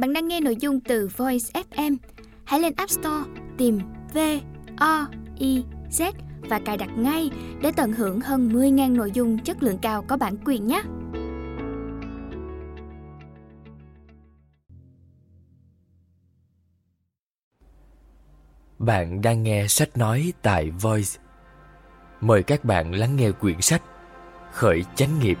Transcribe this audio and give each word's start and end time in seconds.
Bạn 0.00 0.12
đang 0.12 0.28
nghe 0.28 0.40
nội 0.40 0.56
dung 0.56 0.80
từ 0.80 1.08
Voice 1.16 1.62
FM. 1.70 1.96
Hãy 2.44 2.60
lên 2.60 2.72
App 2.76 2.90
Store, 2.90 3.30
tìm 3.58 3.78
V 4.14 4.18
O 4.76 5.06
I 5.38 5.64
Z 5.90 6.12
và 6.40 6.60
cài 6.64 6.76
đặt 6.76 6.90
ngay 6.96 7.30
để 7.62 7.72
tận 7.76 7.92
hưởng 7.92 8.20
hơn 8.20 8.48
10.000 8.48 8.96
nội 8.96 9.10
dung 9.10 9.38
chất 9.38 9.62
lượng 9.62 9.78
cao 9.82 10.04
có 10.08 10.16
bản 10.16 10.36
quyền 10.44 10.66
nhé. 10.66 10.82
Bạn 18.78 19.22
đang 19.22 19.42
nghe 19.42 19.66
sách 19.68 19.96
nói 19.96 20.32
tại 20.42 20.70
Voice. 20.70 21.20
Mời 22.20 22.42
các 22.42 22.64
bạn 22.64 22.94
lắng 22.94 23.16
nghe 23.16 23.30
quyển 23.30 23.60
sách 23.60 23.82
Khởi 24.52 24.84
chánh 24.94 25.18
nghiệp. 25.18 25.38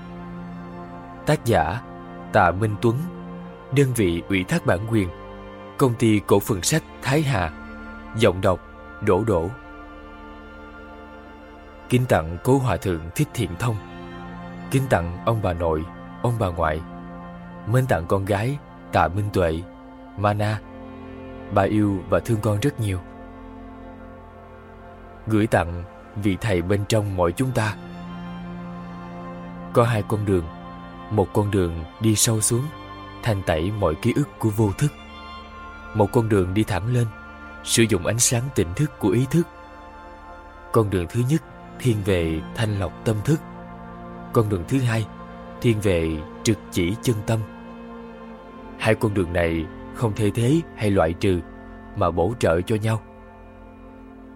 Tác 1.26 1.44
giả 1.44 1.82
Tạ 2.32 2.50
Minh 2.50 2.74
Tuấn. 2.82 2.96
Đơn 3.76 3.92
vị 3.96 4.22
ủy 4.28 4.44
thác 4.44 4.66
bản 4.66 4.78
quyền. 4.90 5.08
Công 5.78 5.94
ty 5.94 6.20
cổ 6.26 6.40
phần 6.40 6.62
sách 6.62 6.82
Thái 7.02 7.22
Hà. 7.22 7.50
Giọng 8.16 8.40
đọc 8.40 8.60
Đỗ 9.06 9.24
Đỗ. 9.26 9.48
Kính 11.88 12.06
tặng 12.08 12.38
cố 12.44 12.58
hòa 12.58 12.76
thượng 12.76 13.00
Thích 13.14 13.28
Thiện 13.34 13.50
Thông. 13.58 13.76
Kính 14.70 14.82
tặng 14.90 15.18
ông 15.26 15.40
bà 15.42 15.52
nội, 15.52 15.84
ông 16.22 16.34
bà 16.38 16.48
ngoại. 16.48 16.80
Mến 17.66 17.86
tặng 17.86 18.04
con 18.08 18.24
gái 18.24 18.58
Tạ 18.92 19.08
Minh 19.08 19.30
Tuệ, 19.32 19.62
Mana. 20.18 20.60
Bà 21.54 21.62
yêu 21.62 22.02
và 22.08 22.20
thương 22.20 22.38
con 22.40 22.60
rất 22.60 22.80
nhiều 22.80 22.98
gửi 25.30 25.46
tặng 25.46 25.84
vị 26.16 26.36
thầy 26.40 26.62
bên 26.62 26.84
trong 26.88 27.16
mỗi 27.16 27.32
chúng 27.32 27.50
ta. 27.50 27.74
Có 29.72 29.84
hai 29.84 30.02
con 30.08 30.24
đường, 30.24 30.44
một 31.10 31.26
con 31.32 31.50
đường 31.50 31.84
đi 32.00 32.16
sâu 32.16 32.40
xuống, 32.40 32.64
thanh 33.22 33.42
tẩy 33.42 33.70
mọi 33.80 33.94
ký 33.94 34.12
ức 34.16 34.28
của 34.38 34.50
vô 34.50 34.70
thức. 34.78 34.92
Một 35.94 36.12
con 36.12 36.28
đường 36.28 36.54
đi 36.54 36.64
thẳng 36.64 36.94
lên, 36.94 37.06
sử 37.64 37.82
dụng 37.82 38.06
ánh 38.06 38.18
sáng 38.18 38.42
tỉnh 38.54 38.68
thức 38.76 38.98
của 38.98 39.08
ý 39.08 39.26
thức. 39.30 39.46
Con 40.72 40.90
đường 40.90 41.06
thứ 41.10 41.22
nhất 41.30 41.42
thiên 41.78 41.96
về 42.04 42.40
thanh 42.54 42.78
lọc 42.78 42.92
tâm 43.04 43.16
thức. 43.24 43.40
Con 44.32 44.48
đường 44.48 44.64
thứ 44.68 44.78
hai 44.78 45.06
thiên 45.60 45.80
về 45.80 46.16
trực 46.42 46.58
chỉ 46.70 46.94
chân 47.02 47.16
tâm. 47.26 47.38
Hai 48.78 48.94
con 48.94 49.14
đường 49.14 49.32
này 49.32 49.66
không 49.94 50.12
thay 50.16 50.30
thế 50.34 50.60
hay 50.76 50.90
loại 50.90 51.12
trừ 51.12 51.40
mà 51.96 52.10
bổ 52.10 52.34
trợ 52.38 52.60
cho 52.60 52.76
nhau. 52.76 53.00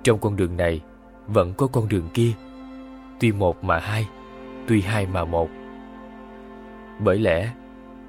Trong 0.03 0.19
con 0.19 0.37
đường 0.37 0.57
này 0.57 0.81
vẫn 1.27 1.55
có 1.55 1.67
con 1.67 1.89
đường 1.89 2.09
kia, 2.15 2.33
tuy 3.21 3.33
một 3.33 3.65
mà 3.65 3.79
hai, 3.79 4.09
tuy 4.67 4.81
hai 4.81 5.07
mà 5.07 5.25
một. 5.25 5.49
Bởi 6.99 7.19
lẽ, 7.19 7.51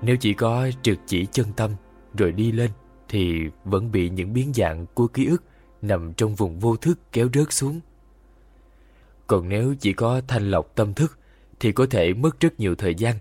nếu 0.05 0.17
chỉ 0.17 0.33
có 0.33 0.69
trực 0.81 0.97
chỉ 1.07 1.25
chân 1.31 1.45
tâm 1.55 1.71
rồi 2.17 2.31
đi 2.31 2.51
lên 2.51 2.71
thì 3.09 3.49
vẫn 3.63 3.91
bị 3.91 4.09
những 4.09 4.33
biến 4.33 4.51
dạng 4.55 4.85
của 4.93 5.07
ký 5.07 5.25
ức 5.25 5.43
nằm 5.81 6.13
trong 6.13 6.35
vùng 6.35 6.59
vô 6.59 6.75
thức 6.75 6.99
kéo 7.11 7.29
rớt 7.33 7.53
xuống. 7.53 7.79
Còn 9.27 9.49
nếu 9.49 9.75
chỉ 9.79 9.93
có 9.93 10.21
thanh 10.27 10.51
lọc 10.51 10.75
tâm 10.75 10.93
thức 10.93 11.19
thì 11.59 11.71
có 11.71 11.85
thể 11.89 12.13
mất 12.13 12.39
rất 12.39 12.59
nhiều 12.59 12.75
thời 12.75 12.95
gian, 12.95 13.15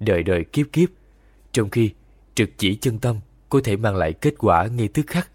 đời 0.00 0.22
đời 0.22 0.44
kiếp 0.44 0.66
kiếp, 0.72 0.88
trong 1.52 1.70
khi 1.70 1.90
trực 2.34 2.50
chỉ 2.58 2.74
chân 2.74 2.98
tâm 2.98 3.16
có 3.48 3.60
thể 3.64 3.76
mang 3.76 3.96
lại 3.96 4.12
kết 4.12 4.34
quả 4.38 4.66
ngay 4.66 4.88
tức 4.88 5.06
khắc. 5.06 5.30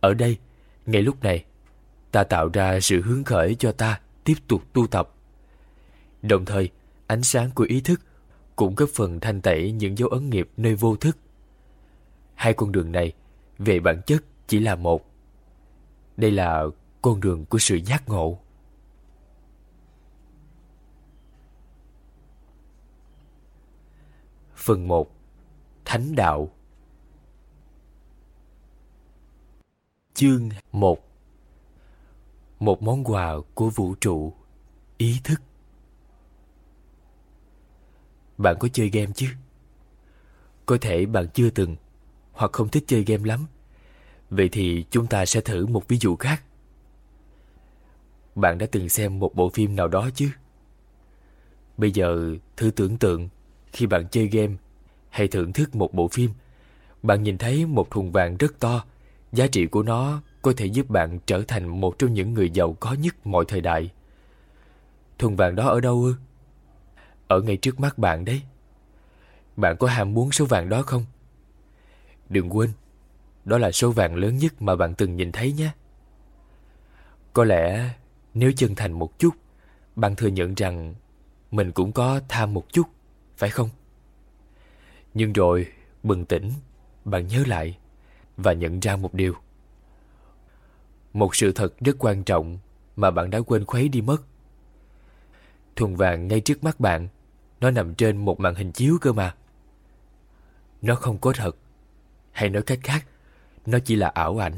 Ở 0.00 0.14
đây, 0.14 0.36
ngay 0.86 1.02
lúc 1.02 1.22
này, 1.22 1.44
ta 2.12 2.24
tạo 2.24 2.48
ra 2.52 2.80
sự 2.80 3.02
hứng 3.02 3.24
khởi 3.24 3.54
cho 3.54 3.72
ta 3.72 4.00
tiếp 4.24 4.34
tục 4.48 4.62
tu 4.72 4.86
tập. 4.86 5.14
Đồng 6.22 6.44
thời, 6.44 6.70
ánh 7.06 7.22
sáng 7.22 7.50
của 7.54 7.64
ý 7.68 7.80
thức 7.80 8.00
cũng 8.56 8.74
góp 8.74 8.88
phần 8.94 9.20
thanh 9.20 9.40
tẩy 9.40 9.72
những 9.72 9.98
dấu 9.98 10.08
ấn 10.08 10.30
nghiệp 10.30 10.50
nơi 10.56 10.74
vô 10.74 10.96
thức. 10.96 11.18
Hai 12.34 12.54
con 12.54 12.72
đường 12.72 12.92
này, 12.92 13.12
về 13.58 13.80
bản 13.80 14.00
chất 14.06 14.24
chỉ 14.46 14.58
là 14.60 14.74
một. 14.74 15.06
Đây 16.16 16.30
là 16.30 16.64
con 17.02 17.20
đường 17.20 17.44
của 17.44 17.58
sự 17.58 17.76
giác 17.86 18.08
ngộ. 18.08 18.38
Phần 24.54 24.88
1 24.88 25.10
Thánh 25.84 26.14
Đạo 26.14 26.50
Chương 30.14 30.48
1 30.72 31.06
một 32.58 32.82
món 32.82 33.04
quà 33.04 33.34
của 33.54 33.70
vũ 33.70 33.94
trụ 34.00 34.32
ý 34.96 35.20
thức 35.24 35.40
bạn 38.38 38.56
có 38.60 38.68
chơi 38.72 38.88
game 38.88 39.12
chứ 39.14 39.26
có 40.66 40.78
thể 40.80 41.06
bạn 41.06 41.26
chưa 41.34 41.50
từng, 41.50 41.76
hoặc 42.32 42.52
không 42.52 42.68
thích 42.68 42.84
chơi 42.86 43.04
game 43.04 43.24
lắm 43.24 43.46
vậy 44.30 44.48
thì 44.52 44.84
chúng 44.90 45.06
ta 45.06 45.26
sẽ 45.26 45.40
thử 45.40 45.66
một 45.66 45.88
ví 45.88 45.98
dụ 46.00 46.16
khác 46.16 46.42
bạn 48.34 48.58
đã 48.58 48.66
từng 48.72 48.88
xem 48.88 49.18
một 49.18 49.34
bộ 49.34 49.48
phim 49.48 49.76
nào 49.76 49.88
đó 49.88 50.10
chứ 50.14 50.30
bây 51.76 51.90
giờ 51.90 52.36
thử 52.56 52.70
tưởng 52.70 52.96
tượng, 52.96 53.28
khi 53.72 53.86
bạn 53.86 54.08
chơi 54.08 54.26
game 54.26 54.54
hay 55.10 55.28
thưởng 55.28 55.52
thức 55.52 55.74
một 55.74 55.94
bộ 55.94 56.08
phim, 56.08 56.30
bạn 57.02 57.22
nhìn 57.22 57.38
thấy 57.38 57.66
một 57.66 57.90
thùng 57.90 58.12
vàng 58.12 58.36
rất 58.36 58.60
to, 58.60 58.84
giá 59.32 59.46
trị 59.46 59.66
của 59.66 59.82
nó 59.82 60.22
có 60.42 60.52
thể 60.56 60.66
giúp 60.66 60.90
bạn 60.90 61.18
trở 61.26 61.42
thành 61.48 61.80
một 61.80 61.98
trong 61.98 62.14
những 62.14 62.34
người 62.34 62.50
giàu 62.50 62.76
có 62.80 62.92
nhất 62.92 63.26
mọi 63.26 63.44
thời 63.48 63.60
đại. 63.60 63.90
Thùng 65.18 65.36
vàng 65.36 65.56
đó 65.56 65.68
ở 65.68 65.80
đâu 65.80 66.04
ư? 66.04 66.14
Ở 67.28 67.40
ngay 67.40 67.56
trước 67.56 67.80
mắt 67.80 67.98
bạn 67.98 68.24
đấy. 68.24 68.42
Bạn 69.56 69.76
có 69.76 69.86
ham 69.86 70.14
muốn 70.14 70.32
số 70.32 70.44
vàng 70.44 70.68
đó 70.68 70.82
không? 70.82 71.04
Đừng 72.28 72.50
quên, 72.50 72.70
đó 73.44 73.58
là 73.58 73.72
số 73.72 73.90
vàng 73.90 74.14
lớn 74.14 74.36
nhất 74.36 74.62
mà 74.62 74.76
bạn 74.76 74.94
từng 74.94 75.16
nhìn 75.16 75.32
thấy 75.32 75.52
nhé. 75.52 75.70
Có 77.32 77.44
lẽ 77.44 77.90
nếu 78.34 78.52
chân 78.56 78.74
thành 78.74 78.92
một 78.92 79.18
chút, 79.18 79.34
bạn 79.96 80.16
thừa 80.16 80.28
nhận 80.28 80.54
rằng 80.54 80.94
mình 81.50 81.72
cũng 81.72 81.92
có 81.92 82.20
tham 82.28 82.54
một 82.54 82.72
chút, 82.72 82.86
phải 83.36 83.50
không? 83.50 83.68
Nhưng 85.14 85.32
rồi, 85.32 85.66
bừng 86.02 86.24
tỉnh, 86.24 86.52
bạn 87.04 87.26
nhớ 87.26 87.42
lại 87.46 87.78
và 88.36 88.52
nhận 88.52 88.80
ra 88.80 88.96
một 88.96 89.14
điều 89.14 89.34
một 91.16 91.36
sự 91.36 91.52
thật 91.52 91.80
rất 91.80 91.96
quan 91.98 92.24
trọng 92.24 92.58
mà 92.96 93.10
bạn 93.10 93.30
đã 93.30 93.40
quên 93.46 93.64
khuấy 93.64 93.88
đi 93.88 94.00
mất. 94.00 94.22
Thùng 95.76 95.96
vàng 95.96 96.28
ngay 96.28 96.40
trước 96.40 96.64
mắt 96.64 96.80
bạn, 96.80 97.08
nó 97.60 97.70
nằm 97.70 97.94
trên 97.94 98.16
một 98.16 98.40
màn 98.40 98.54
hình 98.54 98.72
chiếu 98.72 98.98
cơ 99.00 99.12
mà. 99.12 99.34
Nó 100.82 100.94
không 100.94 101.18
có 101.18 101.32
thật, 101.32 101.56
hay 102.32 102.48
nói 102.50 102.62
cách 102.62 102.78
khác, 102.82 103.06
nó 103.66 103.78
chỉ 103.78 103.96
là 103.96 104.08
ảo 104.08 104.42
ảnh. 104.42 104.54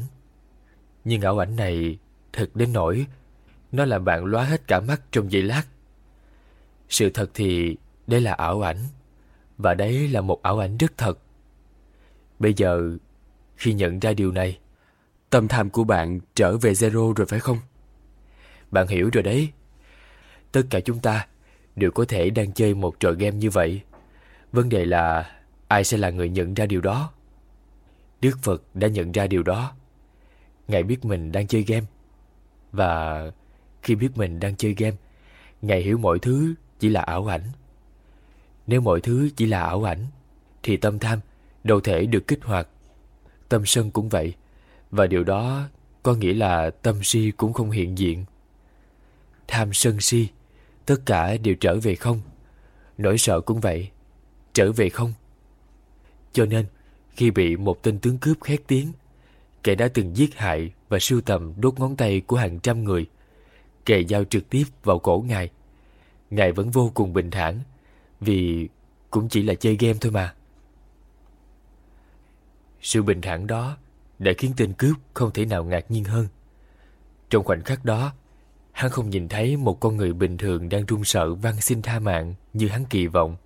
Nhưng 1.04 1.20
ảo 1.20 1.38
ảnh 1.38 1.56
này 1.56 1.98
thật 2.32 2.50
đến 2.54 2.72
nỗi 2.72 3.06
nó 3.72 3.84
làm 3.84 4.04
bạn 4.04 4.24
lóa 4.24 4.44
hết 4.44 4.66
cả 4.66 4.80
mắt 4.80 5.02
trong 5.10 5.32
giây 5.32 5.42
lát. 5.42 5.62
Sự 6.88 7.10
thật 7.10 7.30
thì 7.34 7.76
đây 8.06 8.20
là 8.20 8.32
ảo 8.32 8.66
ảnh, 8.66 8.78
và 9.58 9.74
đấy 9.74 10.08
là 10.08 10.20
một 10.20 10.42
ảo 10.42 10.58
ảnh 10.58 10.76
rất 10.76 10.92
thật. 10.96 11.18
Bây 12.38 12.54
giờ, 12.54 12.96
khi 13.56 13.72
nhận 13.72 13.98
ra 13.98 14.12
điều 14.12 14.32
này, 14.32 14.58
Tâm 15.30 15.48
tham 15.48 15.70
của 15.70 15.84
bạn 15.84 16.20
trở 16.34 16.56
về 16.56 16.72
zero 16.72 17.12
rồi 17.12 17.26
phải 17.26 17.40
không? 17.40 17.58
Bạn 18.70 18.88
hiểu 18.88 19.10
rồi 19.12 19.22
đấy. 19.22 19.52
Tất 20.52 20.62
cả 20.70 20.80
chúng 20.80 21.00
ta 21.00 21.26
đều 21.78 21.90
có 21.90 22.04
thể 22.08 22.30
đang 22.30 22.52
chơi 22.52 22.74
một 22.74 23.00
trò 23.00 23.12
game 23.12 23.36
như 23.36 23.50
vậy. 23.50 23.80
Vấn 24.52 24.68
đề 24.68 24.84
là 24.84 25.30
ai 25.68 25.84
sẽ 25.84 25.96
là 25.96 26.10
người 26.10 26.28
nhận 26.28 26.54
ra 26.54 26.66
điều 26.66 26.80
đó? 26.80 27.12
Đức 28.20 28.38
Phật 28.42 28.62
đã 28.74 28.88
nhận 28.88 29.12
ra 29.12 29.26
điều 29.26 29.42
đó. 29.42 29.72
Ngài 30.68 30.82
biết 30.82 31.04
mình 31.04 31.32
đang 31.32 31.46
chơi 31.46 31.62
game. 31.62 31.86
Và 32.72 33.22
khi 33.82 33.94
biết 33.94 34.08
mình 34.16 34.40
đang 34.40 34.56
chơi 34.56 34.74
game, 34.78 34.96
Ngài 35.62 35.82
hiểu 35.82 35.98
mọi 35.98 36.18
thứ 36.18 36.54
chỉ 36.78 36.88
là 36.88 37.02
ảo 37.02 37.26
ảnh. 37.26 37.42
Nếu 38.66 38.80
mọi 38.80 39.00
thứ 39.00 39.30
chỉ 39.36 39.46
là 39.46 39.62
ảo 39.62 39.88
ảnh, 39.88 40.06
thì 40.62 40.76
tâm 40.76 40.98
tham 40.98 41.20
đâu 41.64 41.80
thể 41.80 42.06
được 42.06 42.26
kích 42.26 42.44
hoạt. 42.44 42.68
Tâm 43.48 43.66
sân 43.66 43.90
cũng 43.90 44.08
vậy. 44.08 44.34
Và 44.90 45.06
điều 45.06 45.24
đó 45.24 45.62
có 46.02 46.14
nghĩa 46.14 46.34
là 46.34 46.70
tâm 46.70 47.02
si 47.02 47.32
cũng 47.36 47.52
không 47.52 47.70
hiện 47.70 47.98
diện. 47.98 48.24
Tham 49.48 49.72
sân 49.72 50.00
si, 50.00 50.28
tất 50.88 51.06
cả 51.06 51.36
đều 51.36 51.54
trở 51.54 51.78
về 51.82 51.94
không. 51.94 52.20
Nỗi 52.98 53.18
sợ 53.18 53.40
cũng 53.40 53.60
vậy, 53.60 53.90
trở 54.52 54.72
về 54.72 54.88
không. 54.88 55.12
Cho 56.32 56.44
nên, 56.44 56.66
khi 57.10 57.30
bị 57.30 57.56
một 57.56 57.82
tên 57.82 57.98
tướng 57.98 58.18
cướp 58.18 58.40
khét 58.40 58.60
tiếng, 58.66 58.92
kẻ 59.62 59.74
đã 59.74 59.88
từng 59.94 60.16
giết 60.16 60.34
hại 60.34 60.72
và 60.88 60.98
sưu 60.98 61.20
tầm 61.20 61.52
đốt 61.56 61.78
ngón 61.78 61.96
tay 61.96 62.20
của 62.20 62.36
hàng 62.36 62.60
trăm 62.60 62.84
người, 62.84 63.06
kề 63.84 64.04
dao 64.04 64.24
trực 64.24 64.50
tiếp 64.50 64.64
vào 64.84 64.98
cổ 64.98 65.24
ngài. 65.26 65.50
Ngài 66.30 66.52
vẫn 66.52 66.70
vô 66.70 66.90
cùng 66.94 67.12
bình 67.12 67.30
thản, 67.30 67.60
vì 68.20 68.68
cũng 69.10 69.28
chỉ 69.28 69.42
là 69.42 69.54
chơi 69.54 69.76
game 69.80 69.98
thôi 70.00 70.12
mà. 70.12 70.34
Sự 72.80 73.02
bình 73.02 73.20
thản 73.20 73.46
đó 73.46 73.76
đã 74.18 74.32
khiến 74.38 74.52
tên 74.56 74.72
cướp 74.72 74.96
không 75.14 75.30
thể 75.30 75.44
nào 75.44 75.64
ngạc 75.64 75.90
nhiên 75.90 76.04
hơn. 76.04 76.26
Trong 77.30 77.44
khoảnh 77.44 77.62
khắc 77.62 77.84
đó, 77.84 78.12
hắn 78.78 78.90
không 78.90 79.10
nhìn 79.10 79.28
thấy 79.28 79.56
một 79.56 79.80
con 79.80 79.96
người 79.96 80.12
bình 80.12 80.36
thường 80.36 80.68
đang 80.68 80.86
run 80.86 81.04
sợ 81.04 81.34
van 81.34 81.60
xin 81.60 81.82
tha 81.82 81.98
mạng 81.98 82.34
như 82.52 82.68
hắn 82.68 82.84
kỳ 82.84 83.06
vọng. 83.06 83.36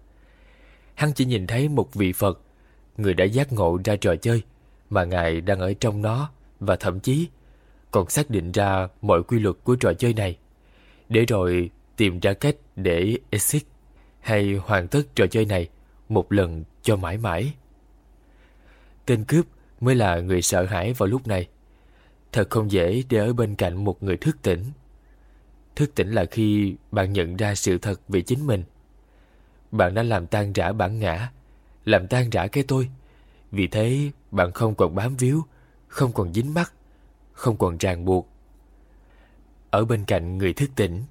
Hắn 0.95 1.13
chỉ 1.13 1.25
nhìn 1.25 1.47
thấy 1.47 1.69
một 1.69 1.95
vị 1.95 2.13
Phật, 2.13 2.41
người 2.97 3.15
đã 3.15 3.25
giác 3.25 3.53
ngộ 3.53 3.79
ra 3.85 3.97
trò 3.97 4.17
chơi 4.17 4.43
mà 4.91 5.05
Ngài 5.05 5.41
đang 5.41 5.61
ở 5.61 5.73
trong 5.81 6.03
nó 6.03 6.31
và 6.61 6.77
thậm 6.77 7.01
chí 7.01 7.29
còn 7.91 8.09
xác 8.09 8.31
định 8.31 8.53
ra 8.53 8.89
mọi 9.03 9.23
quy 9.23 9.39
luật 9.39 9.57
của 9.65 9.77
trò 9.77 9.93
chơi 9.93 10.15
này, 10.15 10.37
để 11.09 11.25
rồi 11.25 11.71
tìm 11.97 12.21
ra 12.21 12.33
cách 12.33 12.57
để 12.77 13.17
exit 13.31 13.63
hay 14.21 14.55
hoàn 14.55 14.89
tất 14.89 15.03
trò 15.15 15.27
chơi 15.27 15.45
này 15.45 15.69
một 16.09 16.33
lần 16.33 16.65
cho 16.83 16.97
mãi 16.97 17.19
mãi. 17.19 17.53
Tên 19.07 19.25
cướp 19.25 19.47
mới 19.81 19.95
là 19.95 20.21
người 20.21 20.43
sợ 20.43 20.65
hãi 20.65 20.93
vào 20.93 21.07
lúc 21.07 21.27
này. 21.27 21.49
Thật 22.33 22.51
không 22.51 22.73
dễ 22.73 23.03
để 23.09 23.19
ở 23.19 23.33
bên 23.33 23.55
cạnh 23.55 23.85
một 23.85 24.03
người 24.03 24.17
thức 24.17 24.37
tỉnh. 24.43 24.65
Thức 25.77 25.95
tỉnh 25.95 26.11
là 26.11 26.25
khi 26.25 26.77
bạn 26.91 27.13
nhận 27.13 27.37
ra 27.37 27.55
sự 27.55 27.79
thật 27.79 28.01
về 28.09 28.21
chính 28.21 28.47
mình. 28.47 28.65
Bạn 29.71 29.95
đã 29.95 30.03
làm 30.03 30.27
tan 30.27 30.53
rã 30.53 30.73
bản 30.73 30.99
ngã, 30.99 31.31
làm 31.85 32.07
tan 32.07 32.31
rã 32.31 32.47
cái 32.47 32.65
tôi. 32.69 32.91
Vì 33.51 33.67
thế 33.67 34.11
bạn 34.31 34.53
không 34.53 34.75
còn 34.75 34.95
bám 34.95 35.17
víu, 35.17 35.43
không 35.89 36.13
còn 36.13 36.33
dính 36.35 36.55
mắc, 36.55 36.73
không 37.33 37.57
còn 37.57 37.77
ràng 37.79 38.05
buộc. 38.05 38.29
Ở 39.71 39.85
bên 39.85 40.05
cạnh 40.05 40.39
người 40.39 40.53
thức 40.53 40.71
tỉnh, 40.77 41.03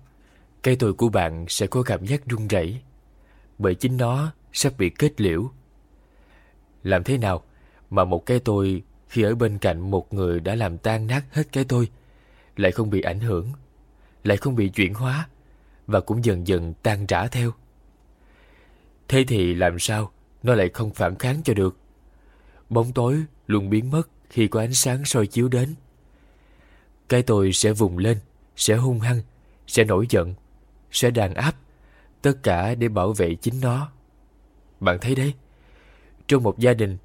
cái 0.64 0.76
tôi 0.76 0.94
của 0.94 1.10
bạn 1.10 1.46
sẽ 1.48 1.68
có 1.68 1.84
cảm 1.84 2.06
giác 2.06 2.26
run 2.26 2.48
rẩy 2.48 2.82
bởi 3.58 3.76
chính 3.76 3.98
nó 3.98 4.32
sắp 4.54 4.74
bị 4.78 4.90
kết 4.90 5.22
liễu. 5.22 5.52
Làm 6.84 7.04
thế 7.04 7.18
nào 7.18 7.44
mà 7.90 8.04
một 8.04 8.26
cái 8.26 8.40
tôi 8.40 8.84
khi 9.08 9.22
ở 9.22 9.36
bên 9.36 9.58
cạnh 9.58 9.92
một 9.92 10.14
người 10.14 10.40
đã 10.40 10.56
làm 10.56 10.78
tan 10.78 11.08
nát 11.08 11.24
hết 11.32 11.52
cái 11.52 11.64
tôi 11.64 11.90
lại 12.58 12.72
không 12.72 12.90
bị 12.90 13.02
ảnh 13.02 13.20
hưởng, 13.20 13.52
lại 14.24 14.38
không 14.38 14.56
bị 14.56 14.70
chuyển 14.70 14.94
hóa 14.94 15.28
và 15.88 16.00
cũng 16.00 16.26
dần 16.26 16.48
dần 16.48 16.74
tan 16.84 17.06
rã 17.06 17.28
theo. 17.28 17.52
Thế 19.08 19.24
thì 19.28 19.54
làm 19.54 19.80
sao 19.80 20.12
nó 20.44 20.56
lại 20.56 20.70
không 20.74 20.94
phản 20.94 21.16
kháng 21.16 21.42
cho 21.44 21.54
được? 21.54 21.78
Bóng 22.70 22.94
tối 22.94 23.24
luôn 23.48 23.70
biến 23.70 23.92
mất 23.92 24.10
khi 24.30 24.48
có 24.48 24.60
ánh 24.60 24.74
sáng 24.74 25.06
soi 25.06 25.28
chiếu 25.28 25.48
đến. 25.48 25.76
Cái 27.10 27.22
tôi 27.22 27.54
sẽ 27.54 27.74
vùng 27.74 27.98
lên, 27.98 28.18
sẽ 28.56 28.76
hung 28.76 29.00
hăng, 29.00 29.22
sẽ 29.68 29.84
nổi 29.84 30.06
giận, 30.10 30.34
sẽ 30.92 31.12
đàn 31.12 31.34
áp, 31.34 31.56
tất 32.22 32.34
cả 32.44 32.76
để 32.76 32.88
bảo 32.88 33.14
vệ 33.14 33.36
chính 33.36 33.62
nó. 33.62 33.92
Bạn 34.80 34.98
thấy 35.02 35.16
đấy, 35.16 35.34
trong 36.28 36.44
một 36.44 36.60
gia 36.60 36.74
đình, 36.74 36.98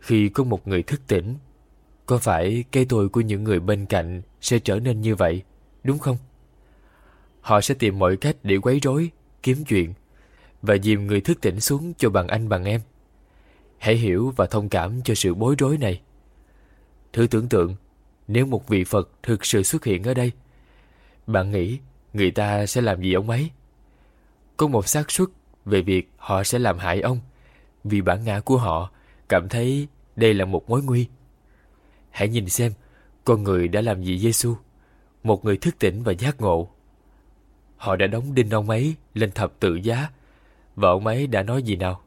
khi 0.00 0.28
có 0.28 0.44
một 0.44 0.68
người 0.68 0.82
thức 0.82 1.00
tỉnh, 1.06 1.36
có 2.06 2.18
phải 2.18 2.64
cái 2.72 2.86
tôi 2.88 3.08
của 3.08 3.20
những 3.20 3.44
người 3.44 3.60
bên 3.60 3.86
cạnh 3.86 4.22
sẽ 4.40 4.58
trở 4.58 4.80
nên 4.80 5.00
như 5.00 5.14
vậy, 5.14 5.42
đúng 5.84 5.98
không? 5.98 6.16
Họ 7.40 7.60
sẽ 7.60 7.74
tìm 7.74 7.98
mọi 7.98 8.16
cách 8.16 8.36
để 8.42 8.56
quấy 8.56 8.80
rối, 8.82 9.10
kiếm 9.42 9.64
chuyện 9.64 9.92
và 10.62 10.76
dìm 10.82 11.06
người 11.06 11.20
thức 11.20 11.40
tỉnh 11.40 11.60
xuống 11.60 11.92
cho 11.98 12.10
bằng 12.10 12.28
anh 12.28 12.48
bằng 12.48 12.64
em. 12.64 12.80
Hãy 13.78 13.96
hiểu 13.96 14.32
và 14.36 14.46
thông 14.46 14.68
cảm 14.68 15.02
cho 15.02 15.14
sự 15.14 15.34
bối 15.34 15.54
rối 15.58 15.78
này. 15.78 16.00
Thử 17.12 17.26
tưởng 17.26 17.48
tượng, 17.48 17.76
nếu 18.28 18.46
một 18.46 18.68
vị 18.68 18.84
Phật 18.84 19.10
thực 19.22 19.44
sự 19.44 19.62
xuất 19.62 19.84
hiện 19.84 20.02
ở 20.02 20.14
đây, 20.14 20.32
bạn 21.26 21.50
nghĩ 21.50 21.78
người 22.12 22.30
ta 22.30 22.66
sẽ 22.66 22.80
làm 22.80 23.02
gì 23.02 23.12
ông 23.12 23.30
ấy? 23.30 23.50
Có 24.56 24.66
một 24.66 24.88
xác 24.88 25.10
suất 25.10 25.28
về 25.64 25.82
việc 25.82 26.10
họ 26.16 26.44
sẽ 26.44 26.58
làm 26.58 26.78
hại 26.78 27.00
ông 27.00 27.20
vì 27.84 28.00
bản 28.00 28.24
ngã 28.24 28.40
của 28.40 28.56
họ 28.56 28.90
cảm 29.28 29.48
thấy 29.48 29.88
đây 30.16 30.34
là 30.34 30.44
một 30.44 30.70
mối 30.70 30.82
nguy. 30.82 31.08
Hãy 32.10 32.28
nhìn 32.28 32.48
xem 32.48 32.72
con 33.24 33.42
người 33.42 33.68
đã 33.68 33.80
làm 33.80 34.02
gì 34.02 34.18
Giêsu, 34.18 34.54
một 35.22 35.44
người 35.44 35.56
thức 35.56 35.74
tỉnh 35.78 36.02
và 36.02 36.12
giác 36.12 36.40
ngộ. 36.40 36.70
Họ 37.80 37.96
đã 37.96 38.06
đóng 38.06 38.34
đinh 38.34 38.50
ông 38.50 38.70
ấy 38.70 38.94
lên 39.14 39.32
thập 39.32 39.52
tự 39.60 39.74
giá 39.74 40.08
và 40.76 40.88
ông 40.88 41.06
ấy 41.06 41.26
đã 41.26 41.42
nói 41.42 41.62
gì 41.62 41.76
nào? 41.76 42.02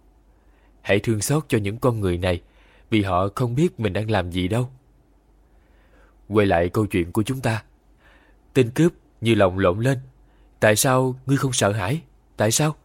Hãy 0.82 1.00
thương 1.00 1.22
xót 1.22 1.44
cho 1.48 1.58
những 1.58 1.78
con 1.78 2.00
người 2.00 2.18
này 2.18 2.42
vì 2.90 3.02
họ 3.02 3.28
không 3.36 3.56
biết 3.56 3.80
mình 3.80 3.94
đang 3.94 4.12
làm 4.12 4.32
gì 4.32 4.48
đâu. 4.48 4.70
Quay 6.28 6.48
lại 6.48 6.70
câu 6.70 6.86
chuyện 6.86 7.12
của 7.12 7.24
chúng 7.24 7.42
ta. 7.42 7.64
Tên 8.54 8.70
cướp 8.70 8.94
như 9.22 9.36
lòng 9.36 9.60
lộn 9.60 9.80
lên. 9.80 10.00
Tại 10.60 10.76
sao 10.76 11.16
ngươi 11.26 11.38
không 11.38 11.54
sợ 11.54 11.72
hãi? 11.72 12.02
Tại 12.38 12.52
sao? 12.52 12.76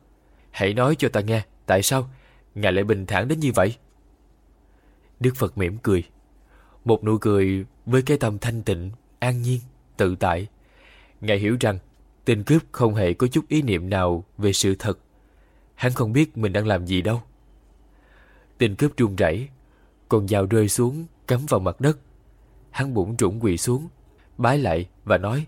Hãy 0.51 0.75
nói 0.75 0.97
cho 0.99 1.09
ta 1.09 1.21
nghe, 1.21 1.43
tại 1.67 1.83
sao? 1.83 2.11
Ngài 2.55 2.73
lại 2.73 2.85
bình 2.85 3.07
thản 3.07 3.29
đến 3.29 3.41
như 3.41 3.53
vậy? 3.55 3.77
Đức 5.21 5.37
Phật 5.37 5.59
mỉm 5.59 5.79
cười. 5.79 6.03
Một 6.85 7.05
nụ 7.05 7.19
cười 7.19 7.65
với 7.87 8.03
cái 8.03 8.17
tâm 8.17 8.39
thanh 8.39 8.63
tịnh, 8.63 8.91
an 9.19 9.43
nhiên, 9.43 9.61
tự 9.97 10.17
tại. 10.17 10.47
Ngài 11.21 11.39
hiểu 11.39 11.57
rằng 11.61 11.79
tên 12.29 12.43
cướp 12.43 12.63
không 12.73 12.95
hề 12.95 13.13
có 13.13 13.27
chút 13.27 13.49
ý 13.49 13.63
niệm 13.63 13.91
nào 13.91 14.25
về 14.39 14.53
sự 14.53 14.75
thật. 14.79 14.99
Hắn 15.75 15.93
không 15.93 16.13
biết 16.13 16.39
mình 16.39 16.53
đang 16.53 16.67
làm 16.67 16.87
gì 16.87 17.03
đâu. 17.03 17.23
Tên 18.59 18.75
cướp 18.75 18.97
run 18.97 19.17
rẩy, 19.17 19.49
con 20.09 20.29
dao 20.29 20.47
rơi 20.47 20.69
xuống, 20.69 21.07
cắm 21.27 21.47
vào 21.49 21.61
mặt 21.61 21.81
đất. 21.81 21.99
Hắn 22.71 22.95
bụng 22.95 23.17
trũng 23.17 23.41
quỳ 23.41 23.57
xuống, 23.57 23.89
bái 24.39 24.59
lại 24.59 24.89
và 25.05 25.19
nói 25.19 25.47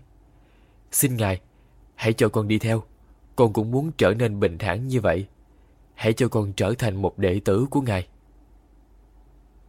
Xin 0.91 1.17
Ngài, 1.17 1.41
hãy 1.95 2.13
cho 2.13 2.29
con 2.29 2.47
đi 2.47 2.59
theo. 2.59 2.83
Con 3.35 3.53
cũng 3.53 3.71
muốn 3.71 3.91
trở 3.97 4.13
nên 4.13 4.39
bình 4.39 4.57
thản 4.57 4.87
như 4.87 5.01
vậy. 5.01 5.27
Hãy 5.93 6.13
cho 6.13 6.27
con 6.27 6.53
trở 6.53 6.73
thành 6.77 7.01
một 7.01 7.17
đệ 7.17 7.39
tử 7.45 7.65
của 7.69 7.81
Ngài. 7.81 8.07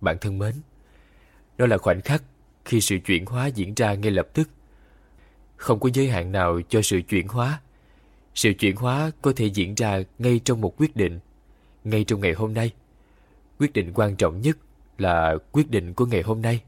Bạn 0.01 0.17
thân 0.21 0.39
mến, 0.39 0.55
đó 1.59 1.67
là 1.67 1.79
khoảnh 1.79 2.01
khắc 2.01 2.23
khi 2.65 2.81
sự 2.81 2.99
chuyển 3.07 3.27
hóa 3.27 3.47
diễn 3.47 3.75
ra 3.75 3.95
ngay 3.95 4.11
lập 4.11 4.29
tức. 4.35 4.49
Không 5.63 5.81
có 5.81 5.91
giới 5.95 6.09
hạn 6.09 6.33
nào 6.33 6.61
cho 6.69 6.83
sự 6.83 7.01
chuyển 7.09 7.29
hóa. 7.29 7.61
Sự 8.35 8.53
chuyển 8.59 8.77
hóa 8.77 9.11
có 9.23 9.33
thể 9.37 9.47
diễn 9.47 9.75
ra 9.75 10.03
ngay 10.19 10.41
trong 10.45 10.61
một 10.61 10.75
quyết 10.77 10.97
định, 10.97 11.21
ngay 11.85 12.05
trong 12.05 12.21
ngày 12.21 12.33
hôm 12.33 12.55
nay. 12.55 12.73
Quyết 13.59 13.73
định 13.73 13.93
quan 13.95 14.17
trọng 14.17 14.41
nhất 14.41 14.57
là 14.99 15.37
quyết 15.53 15.71
định 15.71 15.95
của 15.95 16.07
ngày 16.07 16.23
hôm 16.23 16.43
nay. 16.43 16.63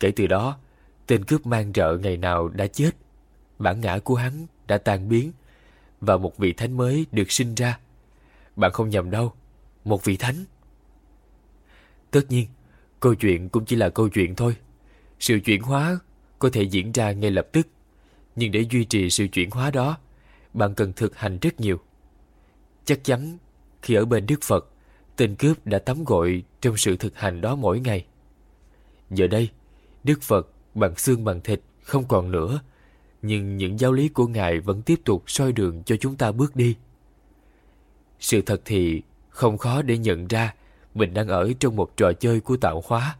Kể 0.00 0.12
từ 0.16 0.26
đó, 0.26 0.58
tên 1.06 1.24
cướp 1.24 1.46
mang 1.46 1.72
rợ 1.74 1.98
ngày 2.02 2.16
nào 2.16 2.48
đã 2.48 2.66
chết, 2.66 2.90
bản 3.58 3.80
ngã 3.80 3.98
của 3.98 4.14
hắn 4.14 4.46
đã 4.66 4.78
tan 4.78 5.08
biến 5.08 5.32
và 6.00 6.16
một 6.16 6.38
vị 6.38 6.52
thánh 6.52 6.76
mới 6.76 7.06
được 7.12 7.32
sinh 7.32 7.54
ra. 7.54 7.78
Bạn 8.56 8.72
không 8.72 8.90
nhầm 8.90 9.10
đâu, 9.10 9.32
một 9.84 10.04
vị 10.04 10.16
thánh. 10.16 10.44
Tất 12.10 12.22
nhiên, 12.28 12.46
câu 13.00 13.14
chuyện 13.14 13.48
cũng 13.48 13.64
chỉ 13.64 13.76
là 13.76 13.88
câu 13.88 14.08
chuyện 14.08 14.34
thôi. 14.34 14.56
Sự 15.20 15.40
chuyển 15.44 15.62
hóa 15.62 15.98
có 16.44 16.50
thể 16.52 16.62
diễn 16.62 16.92
ra 16.92 17.12
ngay 17.12 17.30
lập 17.30 17.48
tức, 17.52 17.68
nhưng 18.36 18.52
để 18.52 18.64
duy 18.70 18.84
trì 18.84 19.10
sự 19.10 19.26
chuyển 19.26 19.50
hóa 19.50 19.70
đó, 19.70 19.96
bạn 20.52 20.74
cần 20.74 20.92
thực 20.92 21.16
hành 21.16 21.38
rất 21.38 21.60
nhiều. 21.60 21.80
Chắc 22.84 23.04
chắn 23.04 23.38
khi 23.82 23.94
ở 23.94 24.04
bên 24.04 24.26
Đức 24.26 24.42
Phật, 24.42 24.68
tên 25.16 25.34
cướp 25.34 25.66
đã 25.66 25.78
tắm 25.78 26.04
gội 26.04 26.44
trong 26.60 26.76
sự 26.76 26.96
thực 26.96 27.18
hành 27.18 27.40
đó 27.40 27.56
mỗi 27.56 27.80
ngày. 27.80 28.06
Giờ 29.10 29.26
đây, 29.26 29.50
Đức 30.04 30.22
Phật 30.22 30.48
bằng 30.74 30.96
xương 30.96 31.24
bằng 31.24 31.40
thịt 31.40 31.60
không 31.82 32.04
còn 32.08 32.30
nữa, 32.30 32.60
nhưng 33.22 33.56
những 33.56 33.80
giáo 33.80 33.92
lý 33.92 34.08
của 34.08 34.26
Ngài 34.26 34.60
vẫn 34.60 34.82
tiếp 34.82 35.00
tục 35.04 35.22
soi 35.26 35.52
đường 35.52 35.82
cho 35.82 35.96
chúng 35.96 36.16
ta 36.16 36.32
bước 36.32 36.56
đi. 36.56 36.76
Sự 38.20 38.42
thật 38.42 38.60
thì 38.64 39.02
không 39.28 39.58
khó 39.58 39.82
để 39.82 39.98
nhận 39.98 40.28
ra 40.28 40.54
mình 40.94 41.14
đang 41.14 41.28
ở 41.28 41.52
trong 41.60 41.76
một 41.76 41.96
trò 41.96 42.12
chơi 42.12 42.40
của 42.40 42.56
tạo 42.56 42.82
hóa. 42.86 43.16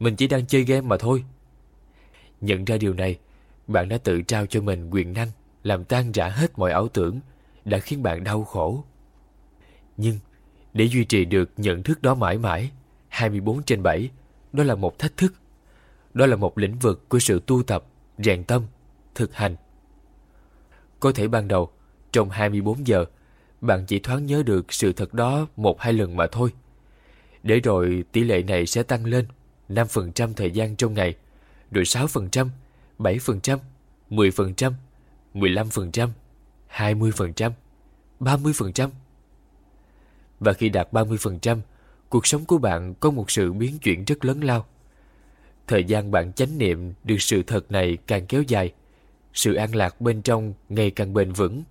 Mình 0.00 0.16
chỉ 0.16 0.26
đang 0.26 0.46
chơi 0.46 0.64
game 0.64 0.80
mà 0.80 0.96
thôi. 0.96 1.24
Nhận 2.42 2.64
ra 2.64 2.76
điều 2.76 2.94
này, 2.94 3.18
bạn 3.66 3.88
đã 3.88 3.98
tự 3.98 4.22
trao 4.22 4.46
cho 4.46 4.60
mình 4.60 4.90
quyền 4.90 5.12
năng 5.12 5.28
làm 5.62 5.84
tan 5.84 6.12
rã 6.12 6.28
hết 6.28 6.58
mọi 6.58 6.72
ảo 6.72 6.88
tưởng 6.88 7.20
đã 7.64 7.78
khiến 7.78 8.02
bạn 8.02 8.24
đau 8.24 8.44
khổ. 8.44 8.84
Nhưng 9.96 10.18
để 10.72 10.84
duy 10.84 11.04
trì 11.04 11.24
được 11.24 11.50
nhận 11.56 11.82
thức 11.82 12.02
đó 12.02 12.14
mãi 12.14 12.38
mãi, 12.38 12.70
24 13.08 13.62
trên 13.62 13.82
7, 13.82 14.10
đó 14.52 14.64
là 14.64 14.74
một 14.74 14.98
thách 14.98 15.16
thức. 15.16 15.34
Đó 16.14 16.26
là 16.26 16.36
một 16.36 16.58
lĩnh 16.58 16.78
vực 16.78 17.08
của 17.08 17.18
sự 17.18 17.42
tu 17.46 17.62
tập, 17.62 17.84
rèn 18.18 18.44
tâm, 18.44 18.62
thực 19.14 19.34
hành. 19.34 19.56
Có 21.00 21.12
thể 21.12 21.28
ban 21.28 21.48
đầu, 21.48 21.70
trong 22.12 22.30
24 22.30 22.86
giờ, 22.86 23.04
bạn 23.60 23.86
chỉ 23.86 23.98
thoáng 23.98 24.26
nhớ 24.26 24.42
được 24.46 24.72
sự 24.72 24.92
thật 24.92 25.14
đó 25.14 25.46
một 25.56 25.80
hai 25.80 25.92
lần 25.92 26.16
mà 26.16 26.26
thôi. 26.32 26.50
Để 27.42 27.60
rồi 27.60 28.04
tỷ 28.12 28.24
lệ 28.24 28.42
này 28.42 28.66
sẽ 28.66 28.82
tăng 28.82 29.04
lên 29.04 29.26
5% 29.68 30.32
thời 30.32 30.50
gian 30.50 30.76
trong 30.76 30.94
ngày, 30.94 31.14
rồi 31.72 31.84
6%, 31.84 32.48
7%, 32.98 33.58
10%, 34.10 34.72
15%, 35.34 36.08
20%, 36.76 37.52
30%. 38.20 38.90
Và 40.40 40.52
khi 40.52 40.68
đạt 40.68 40.92
30%, 40.92 41.58
cuộc 42.08 42.26
sống 42.26 42.44
của 42.44 42.58
bạn 42.58 42.94
có 42.94 43.10
một 43.10 43.30
sự 43.30 43.52
biến 43.52 43.78
chuyển 43.78 44.04
rất 44.04 44.24
lớn 44.24 44.40
lao. 44.40 44.66
Thời 45.66 45.84
gian 45.84 46.10
bạn 46.10 46.32
chánh 46.32 46.58
niệm 46.58 46.92
được 47.04 47.20
sự 47.20 47.42
thật 47.42 47.72
này 47.72 47.98
càng 48.06 48.26
kéo 48.26 48.42
dài, 48.42 48.72
sự 49.34 49.54
an 49.54 49.74
lạc 49.74 50.00
bên 50.00 50.22
trong 50.22 50.54
ngày 50.68 50.90
càng 50.90 51.14
bền 51.14 51.32
vững. 51.32 51.62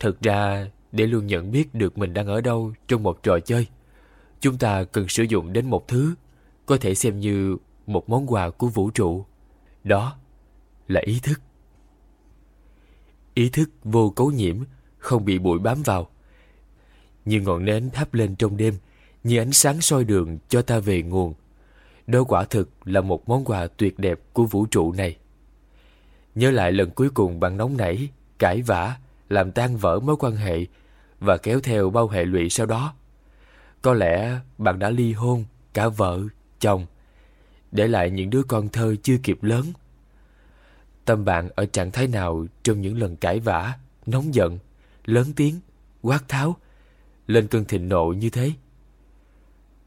Thực 0.00 0.20
ra, 0.20 0.66
để 0.92 1.06
luôn 1.06 1.26
nhận 1.26 1.52
biết 1.52 1.74
được 1.74 1.98
mình 1.98 2.14
đang 2.14 2.26
ở 2.26 2.40
đâu 2.40 2.72
trong 2.88 3.02
một 3.02 3.22
trò 3.22 3.38
chơi, 3.38 3.66
chúng 4.40 4.58
ta 4.58 4.84
cần 4.84 5.08
sử 5.08 5.22
dụng 5.22 5.52
đến 5.52 5.70
một 5.70 5.88
thứ 5.88 6.14
có 6.66 6.76
thể 6.76 6.94
xem 6.94 7.20
như 7.20 7.56
một 7.86 8.08
món 8.08 8.26
quà 8.26 8.50
của 8.50 8.66
vũ 8.66 8.90
trụ. 8.90 9.24
Đó 9.84 10.16
là 10.88 11.00
ý 11.04 11.20
thức. 11.22 11.40
Ý 13.34 13.48
thức 13.48 13.70
vô 13.84 14.10
cấu 14.10 14.30
nhiễm, 14.30 14.56
không 14.98 15.24
bị 15.24 15.38
bụi 15.38 15.58
bám 15.58 15.82
vào. 15.82 16.08
như 17.24 17.40
ngọn 17.40 17.64
nến 17.64 17.90
thắp 17.90 18.14
lên 18.14 18.36
trong 18.36 18.56
đêm, 18.56 18.74
như 19.24 19.38
ánh 19.38 19.52
sáng 19.52 19.80
soi 19.80 20.04
đường 20.04 20.38
cho 20.48 20.62
ta 20.62 20.78
về 20.78 21.02
nguồn. 21.02 21.34
Đó 22.06 22.24
quả 22.24 22.44
thực 22.44 22.70
là 22.84 23.00
một 23.00 23.28
món 23.28 23.44
quà 23.44 23.66
tuyệt 23.66 23.98
đẹp 23.98 24.20
của 24.32 24.44
vũ 24.44 24.66
trụ 24.66 24.92
này. 24.92 25.16
Nhớ 26.34 26.50
lại 26.50 26.72
lần 26.72 26.90
cuối 26.90 27.10
cùng 27.10 27.40
bạn 27.40 27.56
nóng 27.56 27.76
nảy, 27.76 28.08
cãi 28.38 28.62
vã, 28.62 28.96
làm 29.28 29.52
tan 29.52 29.76
vỡ 29.76 30.00
mối 30.00 30.16
quan 30.16 30.36
hệ 30.36 30.66
và 31.20 31.36
kéo 31.36 31.60
theo 31.60 31.90
bao 31.90 32.08
hệ 32.08 32.24
lụy 32.24 32.50
sau 32.50 32.66
đó. 32.66 32.94
Có 33.82 33.94
lẽ 33.94 34.38
bạn 34.58 34.78
đã 34.78 34.90
ly 34.90 35.12
hôn, 35.12 35.44
cả 35.74 35.88
vợ, 35.88 36.20
chồng, 36.60 36.86
để 37.72 37.88
lại 37.88 38.10
những 38.10 38.30
đứa 38.30 38.42
con 38.42 38.68
thơ 38.68 38.94
chưa 39.02 39.16
kịp 39.22 39.42
lớn. 39.42 39.64
Tâm 41.04 41.24
bạn 41.24 41.48
ở 41.54 41.66
trạng 41.66 41.90
thái 41.90 42.06
nào 42.06 42.46
trong 42.62 42.80
những 42.80 42.98
lần 42.98 43.16
cãi 43.16 43.40
vã, 43.40 43.78
nóng 44.06 44.34
giận, 44.34 44.58
lớn 45.04 45.32
tiếng, 45.36 45.60
quát 46.02 46.28
tháo, 46.28 46.56
lên 47.26 47.46
cơn 47.46 47.64
thịnh 47.64 47.88
nộ 47.88 48.12
như 48.12 48.30
thế? 48.30 48.52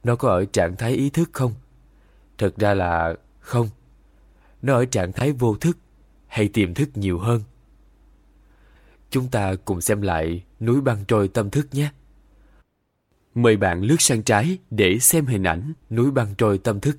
Nó 0.04 0.16
có 0.16 0.30
ở 0.30 0.46
trạng 0.46 0.76
thái 0.76 0.92
ý 0.92 1.10
thức 1.10 1.30
không? 1.34 1.54
Thật 2.38 2.58
ra 2.58 2.74
là 2.74 3.16
không. 3.40 3.70
Nó 4.62 4.74
ở 4.74 4.86
trạng 4.86 5.14
thái 5.14 5.32
vô 5.32 5.56
thức 5.56 5.78
hay 6.28 6.48
tiềm 6.48 6.74
thức 6.74 6.90
nhiều 6.96 7.20
hơn. 7.20 7.42
Chúng 9.10 9.28
ta 9.28 9.56
cùng 9.66 9.82
xem 9.82 10.02
lại 10.02 10.44
núi 10.60 10.82
băng 10.82 11.06
trôi 11.06 11.28
tâm 11.28 11.50
thức 11.50 11.68
nhé. 11.72 11.92
Mời 13.36 13.58
bạn 13.58 13.82
lướt 13.82 14.02
sang 14.02 14.24
trái 14.24 14.58
để 14.70 15.00
xem 15.00 15.26
hình 15.26 15.44
ảnh 15.44 15.74
núi 15.90 16.12
băng 16.12 16.36
trôi 16.36 16.58
tâm 16.58 16.80
thức. 16.80 16.98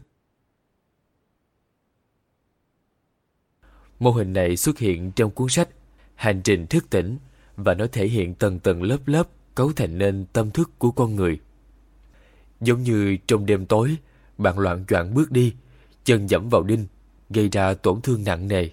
Mô 3.98 4.10
hình 4.10 4.32
này 4.32 4.56
xuất 4.56 4.78
hiện 4.78 5.12
trong 5.12 5.30
cuốn 5.30 5.48
sách 5.48 5.68
Hành 6.16 6.42
trình 6.42 6.66
thức 6.66 6.90
tỉnh 6.90 7.18
và 7.56 7.74
nó 7.74 7.86
thể 7.92 8.06
hiện 8.06 8.34
tầng 8.34 8.58
tầng 8.58 8.82
lớp 8.82 8.98
lớp 9.06 9.28
cấu 9.54 9.72
thành 9.72 9.98
nên 9.98 10.26
tâm 10.32 10.50
thức 10.50 10.70
của 10.78 10.90
con 10.90 11.16
người. 11.16 11.40
Giống 12.60 12.82
như 12.82 13.16
trong 13.26 13.46
đêm 13.46 13.66
tối, 13.66 13.96
bạn 14.38 14.58
loạn 14.58 14.84
choạng 14.88 15.14
bước 15.14 15.32
đi, 15.32 15.54
chân 16.04 16.28
dẫm 16.28 16.48
vào 16.48 16.62
đinh, 16.62 16.86
gây 17.30 17.48
ra 17.48 17.74
tổn 17.74 18.00
thương 18.00 18.24
nặng 18.24 18.48
nề. 18.48 18.68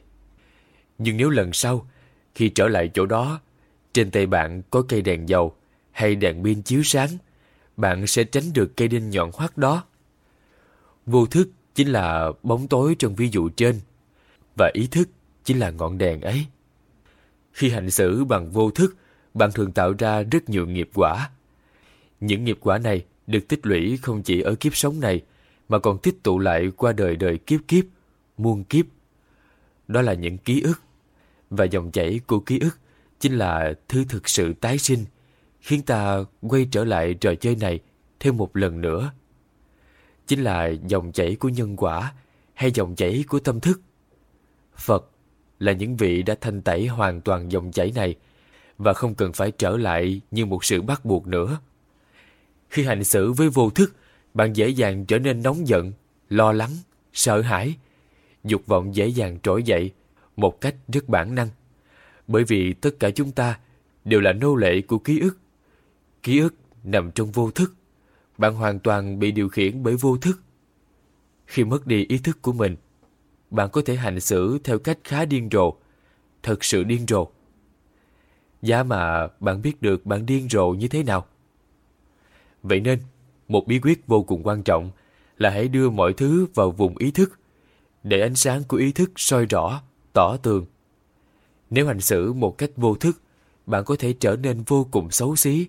Nhưng 0.98 1.18
nếu 1.18 1.30
lần 1.30 1.54
sau, 1.54 1.88
khi 2.36 2.50
trở 2.50 2.68
lại 2.68 2.92
chỗ 2.94 3.06
đó, 3.06 3.40
trên 3.94 4.12
tay 4.12 4.26
bạn 4.26 4.62
có 4.70 4.82
cây 4.82 5.02
đèn 5.02 5.30
dầu 5.30 5.56
hay 5.92 6.16
đèn 6.16 6.44
pin 6.44 6.62
chiếu 6.62 6.84
sáng, 6.84 7.10
bạn 7.78 8.08
sẽ 8.08 8.24
tránh 8.24 8.54
được 8.54 8.78
cây 8.78 8.88
đinh 8.88 9.10
nhọn 9.10 9.32
hoắt 9.34 9.58
đó. 9.58 9.84
Vô 11.06 11.26
thức 11.26 11.50
chính 11.76 11.88
là 11.88 12.32
bóng 12.44 12.68
tối 12.68 12.96
trong 13.00 13.16
ví 13.16 13.30
dụ 13.30 13.50
trên, 13.50 13.80
và 14.56 14.72
ý 14.74 14.88
thức 14.88 15.10
chính 15.44 15.60
là 15.60 15.70
ngọn 15.70 15.98
đèn 15.98 16.22
ấy. 16.22 16.46
Khi 17.52 17.70
hành 17.70 17.92
xử 17.92 18.26
bằng 18.26 18.52
vô 18.52 18.72
thức, 18.72 18.96
bạn 19.34 19.52
thường 19.52 19.72
tạo 19.72 19.94
ra 20.00 20.24
rất 20.24 20.50
nhiều 20.50 20.68
nghiệp 20.68 20.90
quả. 20.94 21.30
Những 22.20 22.44
nghiệp 22.44 22.58
quả 22.62 22.78
này 22.78 23.06
được 23.28 23.48
tích 23.48 23.66
lũy 23.66 23.98
không 23.98 24.24
chỉ 24.24 24.42
ở 24.42 24.56
kiếp 24.56 24.76
sống 24.76 25.00
này, 25.00 25.22
mà 25.70 25.80
còn 25.80 25.98
tích 25.98 26.24
tụ 26.24 26.40
lại 26.40 26.72
qua 26.78 26.94
đời 26.94 27.16
đời 27.16 27.38
kiếp 27.38 27.60
kiếp, 27.68 27.86
muôn 28.38 28.64
kiếp. 28.64 28.86
Đó 29.88 30.02
là 30.02 30.14
những 30.14 30.38
ký 30.38 30.62
ức, 30.62 30.82
và 31.50 31.66
dòng 31.66 31.92
chảy 31.92 32.20
của 32.28 32.40
ký 32.40 32.60
ức 32.60 32.80
chính 33.20 33.34
là 33.34 33.74
thứ 33.88 34.06
thực 34.10 34.30
sự 34.30 34.54
tái 34.54 34.78
sinh, 34.78 35.06
khiến 35.62 35.82
ta 35.82 36.18
quay 36.42 36.68
trở 36.72 36.84
lại 36.84 37.14
trò 37.14 37.36
chơi 37.36 37.56
này 37.56 37.80
thêm 38.20 38.38
một 38.38 38.58
lần 38.58 38.82
nữa. 38.82 39.12
Chính 40.28 40.44
là 40.44 40.68
dòng 40.88 41.12
chảy 41.12 41.36
của 41.36 41.50
nhân 41.50 41.76
quả 41.76 42.14
hay 42.54 42.72
dòng 42.72 42.96
chảy 42.96 43.24
của 43.28 43.40
tâm 43.40 43.60
thức. 43.60 43.82
Phật 44.78 45.10
là 45.60 45.72
những 45.72 45.98
vị 45.98 46.24
đã 46.24 46.36
thanh 46.42 46.62
tẩy 46.62 46.88
hoàn 46.88 47.22
toàn 47.22 47.52
dòng 47.52 47.72
chảy 47.72 47.92
này 47.96 48.16
và 48.78 48.94
không 48.94 49.16
cần 49.16 49.34
phải 49.34 49.52
trở 49.52 49.78
lại 49.78 50.22
như 50.32 50.46
một 50.46 50.66
sự 50.66 50.82
bắt 50.82 51.06
buộc 51.06 51.28
nữa. 51.28 51.60
Khi 52.70 52.84
hành 52.84 53.04
xử 53.04 53.32
với 53.32 53.50
vô 53.50 53.70
thức, 53.70 53.96
bạn 54.34 54.54
dễ 54.54 54.70
dàng 54.70 55.06
trở 55.06 55.20
nên 55.20 55.44
nóng 55.44 55.68
giận, 55.68 55.92
lo 56.30 56.52
lắng, 56.52 56.72
sợ 57.14 57.42
hãi. 57.42 57.76
Dục 58.44 58.62
vọng 58.68 58.96
dễ 58.96 59.08
dàng 59.08 59.40
trỗi 59.44 59.64
dậy 59.64 59.92
một 60.38 60.62
cách 60.62 60.76
rất 60.88 61.10
bản 61.10 61.36
năng. 61.36 61.50
Bởi 62.28 62.44
vì 62.44 62.74
tất 62.74 63.00
cả 63.00 63.10
chúng 63.10 63.32
ta 63.32 63.60
đều 64.06 64.22
là 64.22 64.34
nô 64.34 64.56
lệ 64.56 64.82
của 64.82 64.98
ký 64.98 65.20
ức. 65.20 65.38
Ký 66.24 66.40
ức 66.40 66.56
nằm 66.84 67.12
trong 67.12 67.32
vô 67.32 67.52
thức. 67.52 67.74
Bạn 68.38 68.56
hoàn 68.56 68.80
toàn 68.80 69.20
bị 69.20 69.32
điều 69.32 69.50
khiển 69.50 69.84
bởi 69.84 69.96
vô 69.96 70.18
thức. 70.18 70.42
Khi 71.46 71.64
mất 71.64 71.88
đi 71.88 72.06
ý 72.06 72.18
thức 72.18 72.42
của 72.42 72.54
mình, 72.54 72.76
bạn 73.54 73.70
có 73.70 73.82
thể 73.86 73.96
hành 73.96 74.20
xử 74.20 74.60
theo 74.64 74.80
cách 74.80 75.00
khá 75.04 75.26
điên 75.26 75.50
rồ, 75.52 75.74
thật 76.44 76.64
sự 76.64 76.84
điên 76.84 77.06
rồ. 77.08 77.28
Giá 78.62 78.84
mà 78.84 79.28
bạn 79.40 79.62
biết 79.62 79.82
được 79.82 80.06
bạn 80.06 80.26
điên 80.26 80.48
rồ 80.50 80.70
như 80.70 80.88
thế 80.88 81.04
nào. 81.04 81.26
Vậy 82.64 82.80
nên, 82.80 83.00
một 83.48 83.68
bí 83.68 83.80
quyết 83.80 84.08
vô 84.08 84.24
cùng 84.24 84.44
quan 84.44 84.64
trọng 84.64 84.92
là 85.38 85.50
hãy 85.50 85.68
đưa 85.68 85.90
mọi 85.90 86.14
thứ 86.14 86.48
vào 86.54 86.72
vùng 86.72 86.98
ý 86.98 87.12
thức, 87.12 87.40
để 88.04 88.22
ánh 88.22 88.36
sáng 88.36 88.64
của 88.64 88.78
ý 88.78 88.92
thức 88.92 89.12
soi 89.16 89.46
rõ, 89.46 89.82
tỏ 90.14 90.38
tường. 90.38 90.66
Nếu 91.70 91.88
hành 91.88 92.02
xử 92.02 92.34
một 92.34 92.58
cách 92.58 92.72
vô 92.78 92.96
thức, 92.96 93.22
bạn 93.66 93.86
có 93.86 93.96
thể 94.00 94.14
trở 94.20 94.36
nên 94.36 94.64
vô 94.68 94.88
cùng 94.92 95.12
xấu 95.12 95.36
xí. 95.36 95.68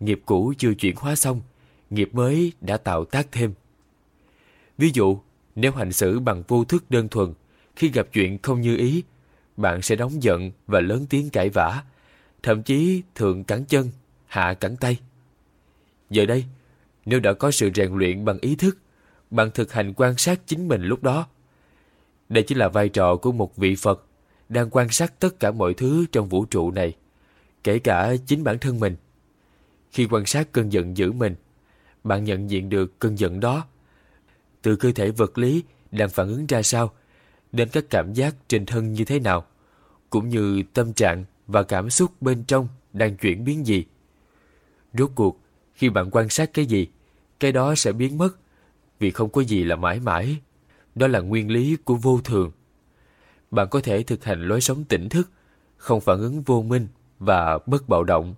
Nghiệp 0.00 0.20
cũ 0.26 0.52
chưa 0.58 0.74
chuyển 0.74 0.96
hóa 0.96 1.16
xong, 1.16 1.40
nghiệp 1.90 2.10
mới 2.12 2.52
đã 2.60 2.76
tạo 2.76 3.04
tác 3.04 3.32
thêm. 3.32 3.52
Ví 4.78 4.90
dụ, 4.94 5.18
nếu 5.60 5.72
hành 5.72 5.92
xử 5.92 6.20
bằng 6.20 6.42
vô 6.48 6.64
thức 6.64 6.84
đơn 6.90 7.08
thuần, 7.08 7.34
khi 7.76 7.90
gặp 7.90 8.06
chuyện 8.12 8.38
không 8.42 8.60
như 8.60 8.76
ý, 8.76 9.02
bạn 9.56 9.82
sẽ 9.82 9.96
nóng 9.96 10.22
giận 10.22 10.50
và 10.66 10.80
lớn 10.80 11.06
tiếng 11.10 11.30
cãi 11.30 11.48
vã, 11.48 11.82
thậm 12.42 12.62
chí 12.62 13.02
thượng 13.14 13.44
cắn 13.44 13.64
chân, 13.64 13.90
hạ 14.26 14.54
cắn 14.54 14.76
tay. 14.76 15.00
Giờ 16.10 16.26
đây, 16.26 16.44
nếu 17.04 17.20
đã 17.20 17.32
có 17.32 17.50
sự 17.50 17.70
rèn 17.74 17.92
luyện 17.92 18.24
bằng 18.24 18.38
ý 18.40 18.56
thức, 18.56 18.78
bạn 19.30 19.50
thực 19.54 19.72
hành 19.72 19.94
quan 19.96 20.16
sát 20.16 20.40
chính 20.46 20.68
mình 20.68 20.82
lúc 20.82 21.02
đó. 21.02 21.26
Đây 22.28 22.42
chính 22.42 22.58
là 22.58 22.68
vai 22.68 22.88
trò 22.88 23.16
của 23.16 23.32
một 23.32 23.56
vị 23.56 23.76
Phật 23.76 24.04
đang 24.48 24.70
quan 24.70 24.88
sát 24.88 25.20
tất 25.20 25.40
cả 25.40 25.50
mọi 25.50 25.74
thứ 25.74 26.06
trong 26.12 26.28
vũ 26.28 26.44
trụ 26.44 26.70
này, 26.70 26.96
kể 27.64 27.78
cả 27.78 28.14
chính 28.26 28.44
bản 28.44 28.58
thân 28.58 28.80
mình. 28.80 28.96
Khi 29.90 30.06
quan 30.10 30.26
sát 30.26 30.52
cơn 30.52 30.72
giận 30.72 30.96
dữ 30.96 31.12
mình, 31.12 31.34
bạn 32.04 32.24
nhận 32.24 32.50
diện 32.50 32.68
được 32.68 32.98
cơn 32.98 33.18
giận 33.18 33.40
đó. 33.40 33.66
Từ 34.68 34.76
cơ 34.76 34.92
thể 34.92 35.10
vật 35.10 35.38
lý 35.38 35.62
đang 35.90 36.08
phản 36.08 36.28
ứng 36.28 36.46
ra 36.46 36.62
sao, 36.62 36.90
đến 37.52 37.68
các 37.72 37.84
cảm 37.90 38.12
giác 38.12 38.34
trên 38.48 38.66
thân 38.66 38.92
như 38.92 39.04
thế 39.04 39.20
nào, 39.20 39.46
cũng 40.10 40.28
như 40.28 40.62
tâm 40.74 40.92
trạng 40.92 41.24
và 41.46 41.62
cảm 41.62 41.90
xúc 41.90 42.22
bên 42.22 42.44
trong 42.44 42.68
đang 42.92 43.16
chuyển 43.16 43.44
biến 43.44 43.66
gì. 43.66 43.84
Rốt 44.92 45.10
cuộc, 45.14 45.40
khi 45.74 45.88
bạn 45.88 46.10
quan 46.10 46.28
sát 46.28 46.50
cái 46.54 46.66
gì, 46.66 46.86
cái 47.40 47.52
đó 47.52 47.74
sẽ 47.74 47.92
biến 47.92 48.18
mất, 48.18 48.36
vì 48.98 49.10
không 49.10 49.28
có 49.28 49.40
gì 49.40 49.64
là 49.64 49.76
mãi 49.76 50.00
mãi. 50.00 50.36
Đó 50.94 51.06
là 51.06 51.20
nguyên 51.20 51.50
lý 51.50 51.76
của 51.84 51.94
vô 51.94 52.20
thường. 52.24 52.52
Bạn 53.50 53.68
có 53.70 53.80
thể 53.80 54.02
thực 54.02 54.24
hành 54.24 54.42
lối 54.42 54.60
sống 54.60 54.84
tỉnh 54.84 55.08
thức, 55.08 55.30
không 55.76 56.00
phản 56.00 56.18
ứng 56.18 56.42
vô 56.42 56.62
minh 56.62 56.88
và 57.18 57.58
bất 57.66 57.88
bạo 57.88 58.04
động. 58.04 58.34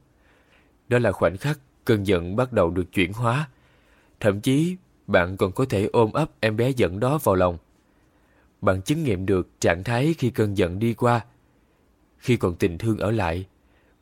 Đó 0.89 0.99
là 0.99 1.13
khoảnh 1.13 1.37
khắc 1.37 1.59
cơn 1.85 2.07
giận 2.07 2.37
bắt 2.37 2.53
đầu 2.53 2.71
được 2.71 2.93
chuyển 2.93 3.13
hóa. 3.13 3.49
Thậm 4.21 4.41
chí, 4.41 4.77
bạn 5.11 5.37
còn 5.37 5.53
có 5.53 5.65
thể 5.65 5.89
ôm 5.93 6.13
ấp 6.13 6.31
em 6.41 6.57
bé 6.57 6.71
giận 6.71 7.01
đó 7.01 7.19
vào 7.25 7.35
lòng. 7.35 7.59
Bạn 8.61 8.83
chứng 8.83 9.05
nghiệm 9.05 9.27
được 9.27 9.61
trạng 9.61 9.85
thái 9.85 10.15
khi 10.19 10.31
cơn 10.31 10.57
giận 10.57 10.79
đi 10.79 10.95
qua. 10.95 11.25
Khi 12.19 12.37
còn 12.37 12.55
tình 12.55 12.79
thương 12.79 12.99
ở 12.99 13.11
lại, 13.11 13.47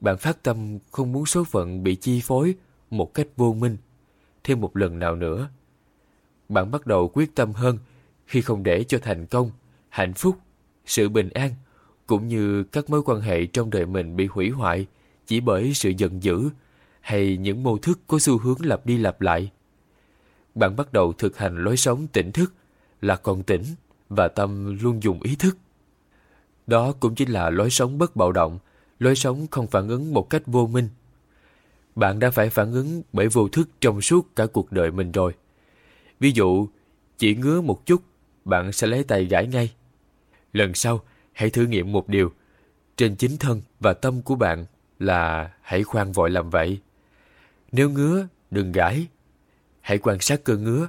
bạn 0.00 0.18
phát 0.18 0.42
tâm 0.42 0.78
không 0.90 1.12
muốn 1.12 1.26
số 1.26 1.44
phận 1.44 1.82
bị 1.82 1.94
chi 1.94 2.20
phối 2.24 2.54
một 2.90 3.14
cách 3.14 3.26
vô 3.36 3.52
minh 3.52 3.76
thêm 4.44 4.60
một 4.60 4.76
lần 4.76 4.98
nào 4.98 5.16
nữa. 5.16 5.48
Bạn 6.48 6.70
bắt 6.70 6.86
đầu 6.86 7.08
quyết 7.14 7.34
tâm 7.34 7.52
hơn 7.52 7.78
khi 8.26 8.40
không 8.40 8.62
để 8.62 8.84
cho 8.84 8.98
thành 9.02 9.26
công, 9.26 9.50
hạnh 9.88 10.14
phúc, 10.14 10.36
sự 10.86 11.08
bình 11.08 11.30
an 11.30 11.50
cũng 12.06 12.28
như 12.28 12.64
các 12.64 12.90
mối 12.90 13.02
quan 13.02 13.20
hệ 13.20 13.46
trong 13.46 13.70
đời 13.70 13.86
mình 13.86 14.16
bị 14.16 14.26
hủy 14.26 14.50
hoại 14.50 14.86
chỉ 15.26 15.40
bởi 15.40 15.74
sự 15.74 15.90
giận 15.90 16.22
dữ 16.22 16.48
hay 17.00 17.36
những 17.36 17.62
mô 17.62 17.78
thức 17.78 18.00
có 18.06 18.18
xu 18.18 18.38
hướng 18.38 18.58
lặp 18.60 18.86
đi 18.86 18.98
lặp 18.98 19.20
lại. 19.20 19.50
Bạn 20.58 20.76
bắt 20.76 20.92
đầu 20.92 21.12
thực 21.12 21.38
hành 21.38 21.64
lối 21.64 21.76
sống 21.76 22.06
tỉnh 22.06 22.32
thức 22.32 22.52
là 23.00 23.16
còn 23.16 23.42
tỉnh 23.42 23.62
và 24.08 24.28
tâm 24.28 24.78
luôn 24.82 25.02
dùng 25.02 25.22
ý 25.22 25.36
thức. 25.36 25.56
Đó 26.66 26.92
cũng 27.00 27.14
chính 27.14 27.30
là 27.30 27.50
lối 27.50 27.70
sống 27.70 27.98
bất 27.98 28.16
bạo 28.16 28.32
động, 28.32 28.58
lối 28.98 29.14
sống 29.14 29.46
không 29.50 29.66
phản 29.66 29.88
ứng 29.88 30.14
một 30.14 30.30
cách 30.30 30.42
vô 30.46 30.66
minh 30.66 30.88
bạn 31.98 32.18
đã 32.18 32.30
phải 32.30 32.50
phản 32.50 32.72
ứng 32.72 33.02
bởi 33.12 33.28
vô 33.28 33.48
thức 33.48 33.68
trong 33.80 34.00
suốt 34.00 34.36
cả 34.36 34.46
cuộc 34.46 34.72
đời 34.72 34.90
mình 34.90 35.12
rồi. 35.12 35.32
Ví 36.20 36.32
dụ, 36.32 36.68
chỉ 37.18 37.34
ngứa 37.34 37.60
một 37.60 37.86
chút, 37.86 38.02
bạn 38.44 38.72
sẽ 38.72 38.86
lấy 38.86 39.04
tay 39.04 39.24
gãi 39.24 39.46
ngay. 39.46 39.72
Lần 40.52 40.74
sau, 40.74 41.00
hãy 41.32 41.50
thử 41.50 41.66
nghiệm 41.66 41.92
một 41.92 42.08
điều. 42.08 42.32
Trên 42.96 43.16
chính 43.16 43.36
thân 43.36 43.62
và 43.80 43.92
tâm 43.92 44.22
của 44.22 44.34
bạn 44.34 44.66
là 44.98 45.50
hãy 45.62 45.82
khoan 45.82 46.12
vội 46.12 46.30
làm 46.30 46.50
vậy. 46.50 46.80
Nếu 47.72 47.90
ngứa, 47.90 48.26
đừng 48.50 48.72
gãi. 48.72 49.06
Hãy 49.88 49.98
quan 49.98 50.20
sát 50.20 50.44
cơn 50.44 50.64
ngứa, 50.64 50.88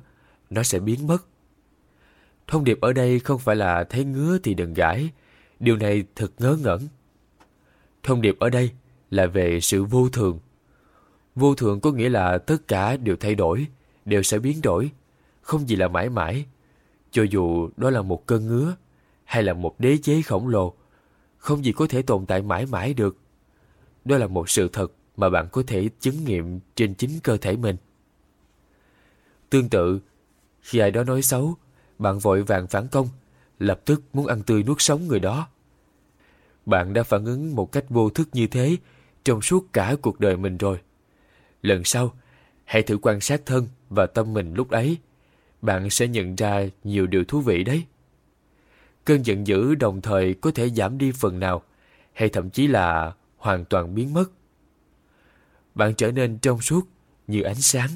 nó 0.49 0.63
sẽ 0.63 0.79
biến 0.79 1.07
mất. 1.07 1.25
Thông 2.47 2.63
điệp 2.63 2.81
ở 2.81 2.93
đây 2.93 3.19
không 3.19 3.39
phải 3.39 3.55
là 3.55 3.83
thấy 3.83 4.05
ngứa 4.05 4.37
thì 4.43 4.53
đừng 4.53 4.73
gãi. 4.73 5.09
Điều 5.59 5.77
này 5.77 6.03
thật 6.15 6.31
ngớ 6.39 6.57
ngẩn. 6.63 6.81
Thông 8.03 8.21
điệp 8.21 8.39
ở 8.39 8.49
đây 8.49 8.71
là 9.09 9.25
về 9.25 9.59
sự 9.59 9.83
vô 9.83 10.09
thường 10.09 10.39
Vô 11.35 11.55
thường 11.55 11.79
có 11.79 11.91
nghĩa 11.91 12.09
là 12.09 12.37
tất 12.37 12.67
cả 12.67 12.97
đều 12.97 13.15
thay 13.15 13.35
đổi, 13.35 13.67
đều 14.05 14.23
sẽ 14.23 14.39
biến 14.39 14.61
đổi, 14.63 14.91
không 15.41 15.69
gì 15.69 15.75
là 15.75 15.87
mãi 15.87 16.09
mãi. 16.09 16.45
Cho 17.11 17.23
dù 17.23 17.69
đó 17.77 17.89
là 17.89 18.01
một 18.01 18.25
cơn 18.25 18.47
ngứa 18.47 18.75
hay 19.23 19.43
là 19.43 19.53
một 19.53 19.79
đế 19.79 19.97
chế 19.97 20.21
khổng 20.21 20.47
lồ, 20.47 20.73
không 21.37 21.65
gì 21.65 21.71
có 21.71 21.87
thể 21.87 22.01
tồn 22.01 22.25
tại 22.25 22.41
mãi 22.41 22.65
mãi 22.65 22.93
được. 22.93 23.17
Đó 24.05 24.17
là 24.17 24.27
một 24.27 24.49
sự 24.49 24.69
thật 24.73 24.91
mà 25.17 25.29
bạn 25.29 25.47
có 25.51 25.63
thể 25.67 25.89
chứng 25.99 26.25
nghiệm 26.25 26.59
trên 26.75 26.93
chính 26.93 27.19
cơ 27.23 27.37
thể 27.37 27.55
mình. 27.55 27.75
Tương 29.49 29.69
tự, 29.69 29.99
khi 30.61 30.79
ai 30.79 30.91
đó 30.91 31.03
nói 31.03 31.21
xấu, 31.21 31.55
bạn 31.99 32.19
vội 32.19 32.43
vàng 32.43 32.67
phản 32.67 32.87
công, 32.87 33.07
lập 33.59 33.81
tức 33.85 34.01
muốn 34.13 34.27
ăn 34.27 34.43
tươi 34.43 34.63
nuốt 34.63 34.77
sống 34.79 35.07
người 35.07 35.19
đó. 35.19 35.47
Bạn 36.65 36.93
đã 36.93 37.03
phản 37.03 37.25
ứng 37.25 37.55
một 37.55 37.71
cách 37.71 37.85
vô 37.89 38.09
thức 38.09 38.29
như 38.33 38.47
thế 38.47 38.77
trong 39.23 39.41
suốt 39.41 39.65
cả 39.73 39.95
cuộc 40.01 40.19
đời 40.19 40.37
mình 40.37 40.57
rồi. 40.57 40.79
Lần 41.61 41.83
sau, 41.83 42.13
hãy 42.65 42.81
thử 42.81 42.97
quan 43.01 43.21
sát 43.21 43.41
thân 43.45 43.67
và 43.89 44.05
tâm 44.05 44.33
mình 44.33 44.53
lúc 44.53 44.69
ấy. 44.69 44.97
Bạn 45.61 45.89
sẽ 45.89 46.07
nhận 46.07 46.35
ra 46.35 46.65
nhiều 46.83 47.07
điều 47.07 47.23
thú 47.23 47.41
vị 47.41 47.63
đấy. 47.63 47.85
Cơn 49.05 49.25
giận 49.25 49.47
dữ 49.47 49.75
đồng 49.75 50.01
thời 50.01 50.33
có 50.33 50.51
thể 50.51 50.69
giảm 50.69 50.97
đi 50.97 51.11
phần 51.11 51.39
nào, 51.39 51.63
hay 52.13 52.29
thậm 52.29 52.49
chí 52.49 52.67
là 52.67 53.13
hoàn 53.37 53.65
toàn 53.65 53.95
biến 53.95 54.13
mất. 54.13 54.25
Bạn 55.75 55.95
trở 55.95 56.11
nên 56.11 56.39
trong 56.39 56.61
suốt 56.61 56.87
như 57.27 57.41
ánh 57.41 57.61
sáng. 57.61 57.89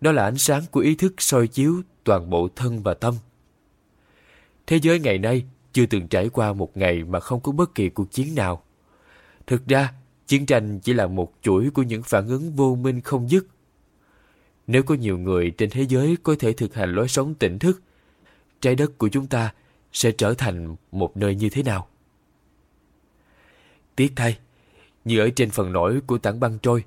Đó 0.00 0.12
là 0.12 0.24
ánh 0.24 0.38
sáng 0.38 0.62
của 0.70 0.80
ý 0.80 0.94
thức 0.94 1.14
soi 1.18 1.48
chiếu 1.48 1.82
toàn 2.04 2.30
bộ 2.30 2.48
thân 2.56 2.82
và 2.82 2.94
tâm. 2.94 3.14
Thế 4.66 4.78
giới 4.82 5.00
ngày 5.00 5.18
nay 5.18 5.44
chưa 5.72 5.86
từng 5.86 6.08
trải 6.08 6.28
qua 6.28 6.52
một 6.52 6.76
ngày 6.76 7.04
mà 7.04 7.20
không 7.20 7.40
có 7.40 7.52
bất 7.52 7.74
kỳ 7.74 7.88
cuộc 7.88 8.12
chiến 8.12 8.34
nào. 8.34 8.62
Thực 9.46 9.66
ra, 9.66 9.92
chiến 10.26 10.46
tranh 10.46 10.80
chỉ 10.80 10.92
là 10.92 11.06
một 11.06 11.32
chuỗi 11.42 11.70
của 11.70 11.82
những 11.82 12.02
phản 12.02 12.28
ứng 12.28 12.56
vô 12.56 12.74
minh 12.74 13.00
không 13.00 13.30
dứt. 13.30 13.46
Nếu 14.66 14.82
có 14.82 14.94
nhiều 14.94 15.18
người 15.18 15.50
trên 15.50 15.70
thế 15.70 15.82
giới 15.82 16.16
có 16.22 16.34
thể 16.38 16.52
thực 16.52 16.74
hành 16.74 16.94
lối 16.94 17.08
sống 17.08 17.34
tỉnh 17.34 17.58
thức, 17.58 17.82
trái 18.60 18.74
đất 18.74 18.98
của 18.98 19.08
chúng 19.08 19.26
ta 19.26 19.54
sẽ 19.92 20.12
trở 20.12 20.34
thành 20.34 20.76
một 20.92 21.16
nơi 21.16 21.34
như 21.34 21.48
thế 21.50 21.62
nào? 21.62 21.88
Tiếc 23.96 24.12
thay, 24.16 24.38
như 25.04 25.18
ở 25.18 25.30
trên 25.36 25.50
phần 25.50 25.72
nổi 25.72 26.00
của 26.06 26.18
tảng 26.18 26.40
băng 26.40 26.58
trôi, 26.58 26.84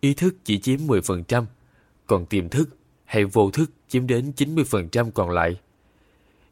ý 0.00 0.14
thức 0.14 0.34
chỉ 0.44 0.58
chiếm 0.58 0.80
10%, 0.80 1.44
còn 2.06 2.26
tiềm 2.26 2.48
thức 2.48 2.68
hay 3.04 3.24
vô 3.24 3.50
thức 3.50 3.70
chiếm 3.88 4.06
đến 4.06 4.32
90% 4.36 5.10
còn 5.10 5.30
lại. 5.30 5.60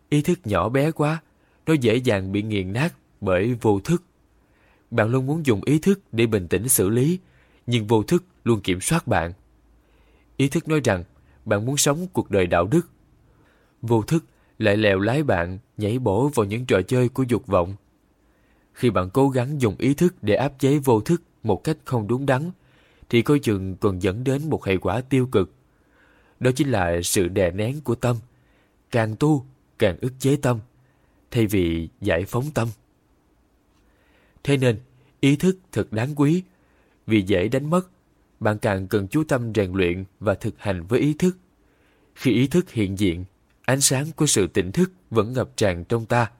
Ý 0.08 0.22
thức 0.22 0.38
nhỏ 0.44 0.68
bé 0.68 0.90
quá, 0.90 1.22
nó 1.66 1.74
dễ 1.74 1.96
dàng 1.96 2.32
bị 2.32 2.42
nghiền 2.42 2.72
nát 2.72 2.94
bởi 3.20 3.54
vô 3.60 3.80
thức. 3.80 4.02
Bạn 4.90 5.10
luôn 5.10 5.26
muốn 5.26 5.46
dùng 5.46 5.60
ý 5.64 5.78
thức 5.78 6.00
để 6.12 6.26
bình 6.26 6.48
tĩnh 6.48 6.68
xử 6.68 6.88
lý, 6.88 7.18
nhưng 7.66 7.86
vô 7.86 8.02
thức 8.02 8.24
luôn 8.44 8.60
kiểm 8.60 8.80
soát 8.80 9.06
bạn. 9.06 9.32
Ý 10.36 10.48
thức 10.48 10.68
nói 10.68 10.80
rằng 10.84 11.04
bạn 11.44 11.66
muốn 11.66 11.76
sống 11.76 12.06
cuộc 12.12 12.30
đời 12.30 12.46
đạo 12.46 12.66
đức. 12.66 12.88
Vô 13.82 14.02
thức 14.02 14.24
lại 14.58 14.76
lèo 14.76 14.98
lái 14.98 15.22
bạn 15.22 15.58
nhảy 15.76 15.98
bổ 15.98 16.28
vào 16.28 16.46
những 16.46 16.66
trò 16.66 16.82
chơi 16.82 17.08
của 17.08 17.22
dục 17.22 17.46
vọng. 17.46 17.76
Khi 18.72 18.90
bạn 18.90 19.10
cố 19.10 19.28
gắng 19.28 19.60
dùng 19.60 19.76
ý 19.78 19.94
thức 19.94 20.14
để 20.22 20.34
áp 20.34 20.52
chế 20.58 20.78
vô 20.78 21.00
thức 21.00 21.22
một 21.42 21.64
cách 21.64 21.76
không 21.84 22.08
đúng 22.08 22.26
đắn, 22.26 22.50
thì 23.12 23.22
coi 23.22 23.38
chừng 23.38 23.76
còn 23.76 24.02
dẫn 24.02 24.24
đến 24.24 24.50
một 24.50 24.64
hệ 24.64 24.76
quả 24.76 25.00
tiêu 25.00 25.28
cực. 25.32 25.52
Đó 26.40 26.50
chính 26.56 26.68
là 26.68 27.02
sự 27.02 27.28
đè 27.28 27.50
nén 27.50 27.80
của 27.80 27.94
tâm. 27.94 28.16
Càng 28.90 29.16
tu, 29.16 29.46
càng 29.78 29.96
ức 30.00 30.12
chế 30.18 30.36
tâm, 30.36 30.60
thay 31.30 31.46
vì 31.46 31.88
giải 32.00 32.24
phóng 32.24 32.50
tâm. 32.54 32.68
Thế 34.44 34.56
nên, 34.56 34.80
ý 35.20 35.36
thức 35.36 35.58
thật 35.72 35.92
đáng 35.92 36.14
quý. 36.16 36.42
Vì 37.06 37.22
dễ 37.22 37.48
đánh 37.48 37.70
mất, 37.70 37.88
bạn 38.40 38.58
càng 38.58 38.88
cần 38.88 39.08
chú 39.08 39.24
tâm 39.24 39.52
rèn 39.54 39.72
luyện 39.72 40.04
và 40.20 40.34
thực 40.34 40.54
hành 40.58 40.86
với 40.86 41.00
ý 41.00 41.14
thức. 41.14 41.36
Khi 42.14 42.32
ý 42.32 42.46
thức 42.46 42.70
hiện 42.70 42.98
diện, 42.98 43.24
ánh 43.62 43.80
sáng 43.80 44.06
của 44.16 44.26
sự 44.26 44.46
tỉnh 44.46 44.72
thức 44.72 44.92
vẫn 45.10 45.32
ngập 45.32 45.56
tràn 45.56 45.84
trong 45.84 46.06
ta. 46.06 46.30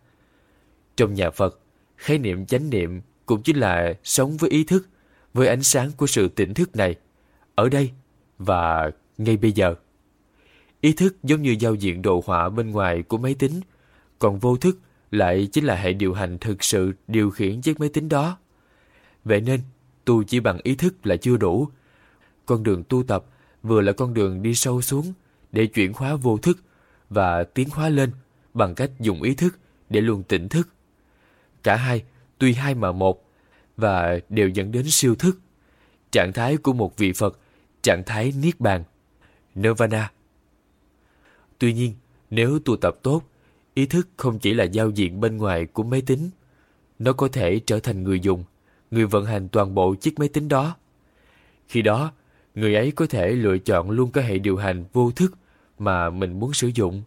Trong 0.96 1.14
nhà 1.14 1.30
Phật, 1.30 1.61
khái 1.96 2.18
niệm 2.18 2.46
chánh 2.46 2.70
niệm 2.70 3.00
cũng 3.26 3.42
chính 3.42 3.56
là 3.56 3.94
sống 4.04 4.37
với 4.37 4.50
ý 4.50 4.64
thức, 4.64 4.88
với 5.35 5.49
ánh 5.49 5.62
sáng 5.62 5.90
của 5.97 6.07
sự 6.07 6.29
tỉnh 6.29 6.55
thức 6.55 6.77
này, 6.77 6.95
ở 7.55 7.68
đây 7.68 7.90
và 8.38 8.90
ngay 9.18 9.37
bây 9.37 9.53
giờ. 9.53 9.75
Ý 10.81 10.92
thức 10.92 11.16
giống 11.23 11.42
như 11.42 11.57
giao 11.61 11.75
diện 11.75 12.03
đồ 12.03 12.23
họa 12.27 12.49
bên 12.49 12.71
ngoài 12.71 13.03
của 13.03 13.18
máy 13.18 13.35
tính, 13.35 13.61
còn 14.18 14.38
vô 14.38 14.57
thức 14.57 14.79
lại 15.11 15.49
chính 15.53 15.64
là 15.64 15.77
hệ 15.77 15.92
điều 15.92 16.14
hành 16.14 16.38
thực 16.38 16.64
sự 16.64 16.92
điều 17.09 17.31
khiển 17.31 17.61
chiếc 17.61 17.81
máy 17.81 17.88
tính 17.88 18.09
đó. 18.09 18.38
Vậy 19.25 19.40
nên, 19.40 19.61
tu 20.05 20.23
chỉ 20.23 20.40
bằng 20.40 20.59
ý 20.62 20.75
thức 20.75 21.07
là 21.07 21.16
chưa 21.16 21.37
đủ. 21.37 21.68
Con 22.47 22.62
đường 22.62 22.85
tu 22.88 23.03
tập 23.03 23.25
vừa 23.62 23.81
là 23.81 23.92
con 23.92 24.14
đường 24.14 24.42
đi 24.42 24.55
sâu 24.55 24.83
xuống 24.83 25.12
để 25.53 25.66
chuyển 25.66 25.92
hóa 25.92 26.14
vô 26.14 26.38
thức 26.38 26.59
và 27.11 27.45
tiến 27.45 27.68
hóa 27.71 27.88
lên 27.88 28.11
bằng 28.55 28.75
cách 28.75 28.90
dùng 29.01 29.23
ý 29.23 29.35
thức 29.35 29.59
để 29.90 30.01
luôn 30.01 30.23
tỉnh 30.23 30.49
thức. 30.49 30.68
Cả 31.62 31.77
hai 31.77 32.05
tuy 32.38 32.53
hai 32.53 32.75
mà 32.75 32.92
một 32.92 33.32
và 33.83 34.18
đều 34.29 34.49
dẫn 34.49 34.73
đến 34.73 34.85
siêu 34.90 35.14
thức. 35.14 35.38
Trạng 36.12 36.33
thái 36.33 36.57
của 36.57 36.73
một 36.73 36.97
vị 36.97 37.12
Phật, 37.12 37.38
trạng 37.83 38.03
thái 38.07 38.33
Niết 38.42 38.61
Bàn, 38.61 38.85
Nirvana. 39.55 40.12
Tuy 41.59 41.73
nhiên, 41.73 41.95
nếu 42.31 42.59
tu 42.64 42.77
tập 42.77 42.97
tốt, 43.03 43.23
ý 43.75 43.87
thức 43.87 44.09
không 44.16 44.38
chỉ 44.38 44.55
là 44.55 44.64
giao 44.64 44.90
diện 44.90 45.21
bên 45.21 45.37
ngoài 45.37 45.66
của 45.66 45.83
máy 45.83 46.03
tính. 46.07 46.31
Nó 46.99 47.12
có 47.12 47.29
thể 47.29 47.61
trở 47.66 47.81
thành 47.81 48.05
người 48.05 48.21
dùng, 48.21 48.45
người 48.90 49.07
vận 49.07 49.25
hành 49.27 49.49
toàn 49.49 49.75
bộ 49.75 49.95
chiếc 49.95 50.18
máy 50.18 50.29
tính 50.29 50.49
đó. 50.49 50.77
Khi 51.68 51.83
đó, 51.83 52.12
người 52.55 52.75
ấy 52.75 52.90
có 52.90 53.07
thể 53.07 53.31
lựa 53.31 53.59
chọn 53.59 53.90
luôn 53.90 54.11
cái 54.11 54.25
hệ 54.25 54.38
điều 54.38 54.57
hành 54.57 54.85
vô 54.92 55.11
thức 55.11 55.35
mà 55.79 56.11
mình 56.11 56.40
muốn 56.40 56.53
sử 56.53 56.71
dụng. 56.75 57.03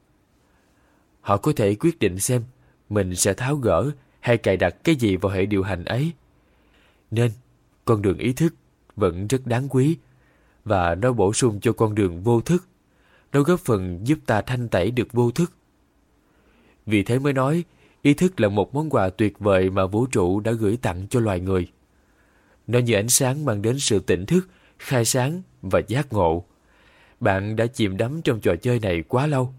Họ 1.22 1.38
có 1.38 1.54
thể 1.56 1.76
quyết 1.76 2.00
định 2.00 2.20
xem 2.20 2.44
mình 2.90 3.16
sẽ 3.16 3.34
tháo 3.34 3.56
gỡ 3.56 3.92
hay 4.20 4.38
cài 4.38 4.58
đặt 4.58 4.76
cái 4.84 4.96
gì 4.96 5.16
vào 5.16 5.32
hệ 5.32 5.46
điều 5.46 5.64
hành 5.64 5.86
ấy. 5.86 6.12
Nên, 7.16 7.32
con 7.86 8.02
đường 8.02 8.18
ý 8.18 8.34
thức 8.34 8.56
vẫn 8.96 9.28
rất 9.28 9.48
đáng 9.48 9.68
quý 9.70 9.98
và 10.66 10.96
nó 10.96 11.14
bổ 11.14 11.34
sung 11.34 11.60
cho 11.60 11.74
con 11.74 11.96
đường 11.96 12.24
vô 12.24 12.42
thức. 12.42 12.68
Nó 13.34 13.42
góp 13.42 13.60
phần 13.60 14.00
giúp 14.08 14.20
ta 14.26 14.42
thanh 14.42 14.70
tẩy 14.70 14.92
được 14.92 15.14
vô 15.14 15.32
thức. 15.32 15.52
Vì 16.86 17.04
thế 17.04 17.20
mới 17.20 17.34
nói, 17.34 17.64
ý 18.02 18.14
thức 18.14 18.40
là 18.40 18.50
một 18.50 18.76
món 18.76 18.90
quà 18.90 19.10
tuyệt 19.10 19.40
vời 19.40 19.70
mà 19.70 19.86
vũ 19.86 20.06
trụ 20.06 20.40
đã 20.40 20.52
gửi 20.52 20.78
tặng 20.82 21.08
cho 21.10 21.20
loài 21.20 21.40
người. 21.40 21.72
Nó 22.68 22.80
như 22.80 22.94
ánh 22.94 23.10
sáng 23.10 23.46
mang 23.46 23.62
đến 23.62 23.80
sự 23.80 24.00
tỉnh 24.00 24.26
thức, 24.26 24.48
khai 24.80 25.06
sáng 25.06 25.42
và 25.62 25.82
giác 25.88 26.14
ngộ. 26.14 26.46
Bạn 27.20 27.56
đã 27.56 27.68
chìm 27.68 27.98
đắm 27.98 28.22
trong 28.22 28.40
trò 28.40 28.56
chơi 28.56 28.80
này 28.80 29.04
quá 29.08 29.28
lâu. 29.28 29.54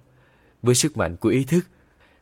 Với 0.63 0.75
sức 0.75 0.97
mạnh 0.97 1.17
của 1.17 1.29
ý 1.29 1.45
thức, 1.45 1.67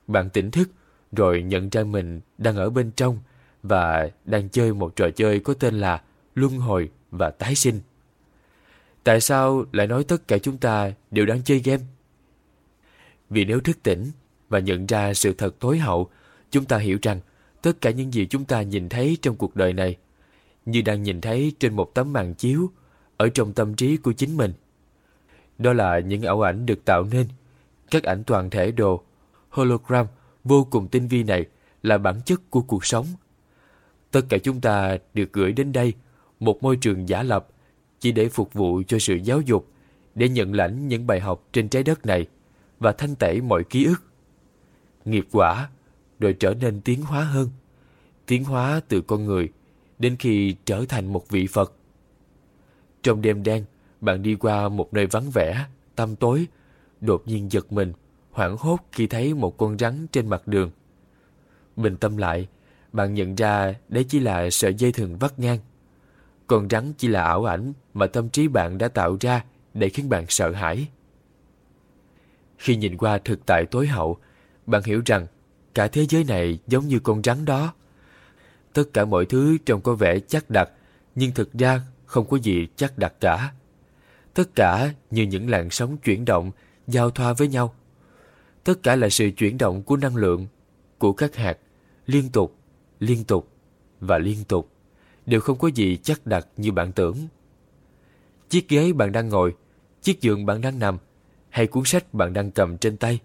bạn 0.07 0.31
tỉnh 0.31 0.51
thức 0.51 0.69
rồi 1.13 1.43
nhận 1.43 1.69
ra 1.69 1.85
mình 1.85 2.21
đang 2.39 2.57
ở 2.57 2.71
bên 2.71 2.91
trong 2.97 3.19
và 3.65 4.11
đang 4.25 4.49
chơi 4.49 4.75
một 4.75 4.97
trò 4.97 5.11
chơi 5.11 5.41
có 5.41 5.55
tên 5.55 5.75
là 5.75 6.03
luân 6.35 6.59
hồi 6.59 6.91
và 7.11 7.31
tái 7.31 7.55
sinh. 7.55 7.81
Tại 9.05 9.21
sao 9.21 9.65
lại 9.73 9.87
nói 9.87 10.05
tất 10.05 10.29
cả 10.29 10.39
chúng 10.39 10.59
ta 10.59 10.93
đều 11.11 11.27
đang 11.27 11.43
chơi 11.43 11.59
game? 11.59 11.83
Vì 13.31 13.45
nếu 13.45 13.61
thức 13.61 13.79
tỉnh 13.83 14.11
và 14.49 14.59
nhận 14.59 14.87
ra 14.87 15.15
sự 15.15 15.33
thật 15.33 15.55
tối 15.61 15.79
hậu, 15.79 16.11
chúng 16.51 16.65
ta 16.65 16.79
hiểu 16.79 16.99
rằng 17.03 17.21
tất 17.63 17.81
cả 17.81 17.91
những 17.91 18.15
gì 18.15 18.27
chúng 18.27 18.45
ta 18.45 18.63
nhìn 18.63 18.89
thấy 18.89 19.19
trong 19.23 19.37
cuộc 19.37 19.57
đời 19.57 19.73
này 19.73 19.97
như 20.67 20.83
đang 20.83 21.03
nhìn 21.03 21.21
thấy 21.21 21.53
trên 21.59 21.77
một 21.77 21.95
tấm 21.95 22.13
màn 22.13 22.35
chiếu 22.35 22.71
ở 23.17 23.29
trong 23.29 23.53
tâm 23.53 23.75
trí 23.75 23.97
của 23.97 24.13
chính 24.13 24.37
mình. 24.37 24.53
Đó 25.59 25.73
là 25.73 25.99
những 25.99 26.23
ảo 26.23 26.41
ảnh 26.41 26.67
được 26.67 26.85
tạo 26.85 27.05
nên, 27.05 27.27
các 27.91 28.03
ảnh 28.03 28.25
toàn 28.25 28.51
thể 28.51 28.71
đồ, 28.71 29.05
hologram 29.49 30.07
vô 30.45 30.67
cùng 30.71 30.89
tinh 30.89 31.09
vi 31.09 31.23
này 31.23 31.47
là 31.83 31.99
bản 31.99 32.21
chất 32.25 32.51
của 32.51 32.63
cuộc 32.63 32.85
sống. 32.85 33.07
Tất 34.15 34.27
cả 34.29 34.39
chúng 34.39 34.61
ta 34.61 34.99
được 35.15 35.33
gửi 35.33 35.53
đến 35.53 35.73
đây, 35.73 35.93
một 36.41 36.63
môi 36.63 36.77
trường 36.77 37.09
giả 37.09 37.23
lập, 37.23 37.49
chỉ 38.01 38.13
để 38.13 38.29
phục 38.29 38.53
vụ 38.53 38.83
cho 38.89 38.99
sự 38.99 39.15
giáo 39.15 39.41
dục, 39.41 39.69
để 40.15 40.29
nhận 40.29 40.55
lãnh 40.55 40.89
những 40.89 41.07
bài 41.07 41.21
học 41.21 41.49
trên 41.53 41.69
trái 41.69 41.83
đất 41.83 42.07
này 42.07 42.27
và 42.79 42.93
thanh 42.93 43.15
tẩy 43.15 43.41
mọi 43.41 43.65
ký 43.65 43.85
ức. 43.85 44.03
Nghiệp 45.05 45.27
quả, 45.33 45.69
rồi 46.21 46.37
trở 46.41 46.55
nên 46.55 46.81
tiến 46.81 47.03
hóa 47.03 47.25
hơn. 47.25 47.51
Tiến 48.27 48.45
hóa 48.45 48.81
từ 48.89 49.01
con 49.01 49.25
người 49.25 49.49
đến 49.99 50.17
khi 50.19 50.57
trở 50.65 50.85
thành 50.89 51.13
một 51.13 51.29
vị 51.29 51.47
Phật. 51.47 51.73
Trong 53.03 53.23
đêm 53.23 53.43
đen, 53.43 53.65
bạn 54.01 54.23
đi 54.23 54.35
qua 54.35 54.69
một 54.69 54.95
nơi 54.95 55.07
vắng 55.07 55.31
vẻ, 55.31 55.67
tăm 55.97 56.17
tối, 56.17 56.47
đột 57.01 57.23
nhiên 57.27 57.53
giật 57.53 57.73
mình, 57.73 57.93
hoảng 58.31 58.57
hốt 58.59 58.79
khi 58.93 59.07
thấy 59.07 59.35
một 59.35 59.57
con 59.57 59.79
rắn 59.79 60.07
trên 60.13 60.29
mặt 60.29 60.49
đường. 60.49 60.71
Bình 61.77 61.97
tâm 61.97 62.17
lại, 62.17 62.49
bạn 62.95 63.15
nhận 63.15 63.35
ra 63.35 63.75
đấy 63.89 64.05
chỉ 64.09 64.21
là 64.21 64.51
sợi 64.51 64.75
dây 64.75 64.93
thừng 64.93 65.19
vắt 65.19 65.39
ngang. 65.39 65.59
Con 66.47 66.69
rắn 66.71 66.93
chỉ 66.99 67.09
là 67.09 67.23
ảo 67.23 67.45
ảnh 67.45 67.73
mà 67.95 68.07
tâm 68.07 68.29
trí 68.29 68.49
bạn 68.49 68.79
đã 68.79 68.89
tạo 68.89 69.17
ra 69.21 69.45
để 69.75 69.89
khiến 69.89 70.09
bạn 70.09 70.25
sợ 70.29 70.53
hãi. 70.53 70.89
Khi 72.59 72.77
nhìn 72.77 72.97
qua 72.97 73.19
thực 73.19 73.47
tại 73.47 73.65
tối 73.71 73.87
hậu, 73.87 74.19
bạn 74.67 74.83
hiểu 74.85 75.03
rằng 75.07 75.27
cả 75.75 75.89
thế 75.89 76.07
giới 76.07 76.25
này 76.25 76.59
giống 76.67 76.89
như 76.89 76.99
con 76.99 77.23
rắn 77.23 77.45
đó. 77.45 77.75
Tất 78.73 78.85
cả 78.93 79.05
mọi 79.05 79.27
thứ 79.27 79.59
trông 79.67 79.81
có 79.81 79.95
vẻ 79.95 80.19
chắc 80.19 80.51
đặt, 80.51 80.71
nhưng 81.15 81.33
thực 81.33 81.53
ra 81.53 81.81
không 82.07 82.29
có 82.29 82.37
gì 82.37 82.67
chắc 82.77 82.99
đặt 82.99 83.15
cả. 83.21 83.53
Tất 84.35 84.55
cả 84.55 84.93
như 85.11 85.23
những 85.23 85.51
làn 85.51 85.71
sóng 85.71 85.97
chuyển 85.97 86.25
động, 86.25 86.51
giao 86.87 87.11
thoa 87.11 87.33
với 87.33 87.49
nhau. 87.49 87.75
Tất 88.65 88.83
cả 88.83 88.97
là 88.97 89.09
sự 89.09 89.31
chuyển 89.37 89.59
động 89.59 89.83
của 89.83 89.97
năng 89.97 90.17
lượng, 90.17 90.47
của 90.99 91.13
các 91.13 91.37
hạt, 91.37 91.59
liên 92.07 92.29
tục, 92.29 92.57
liên 93.05 93.25
tục 93.25 93.49
và 94.01 94.19
liên 94.19 94.45
tục, 94.45 94.71
đều 95.27 95.41
không 95.41 95.59
có 95.59 95.69
gì 95.69 95.97
chắc 96.03 96.27
đặt 96.27 96.47
như 96.57 96.73
bạn 96.73 96.93
tưởng. 96.93 97.17
Chiếc 98.49 98.69
ghế 98.69 98.93
bạn 98.93 99.13
đang 99.13 99.29
ngồi, 99.29 99.55
chiếc 100.03 100.21
giường 100.21 100.47
bạn 100.47 100.61
đang 100.61 100.79
nằm, 100.79 100.99
hay 101.51 101.67
cuốn 101.67 101.85
sách 101.85 102.15
bạn 102.15 102.33
đang 102.33 102.51
cầm 102.51 102.79
trên 102.79 102.97
tay, 102.97 103.21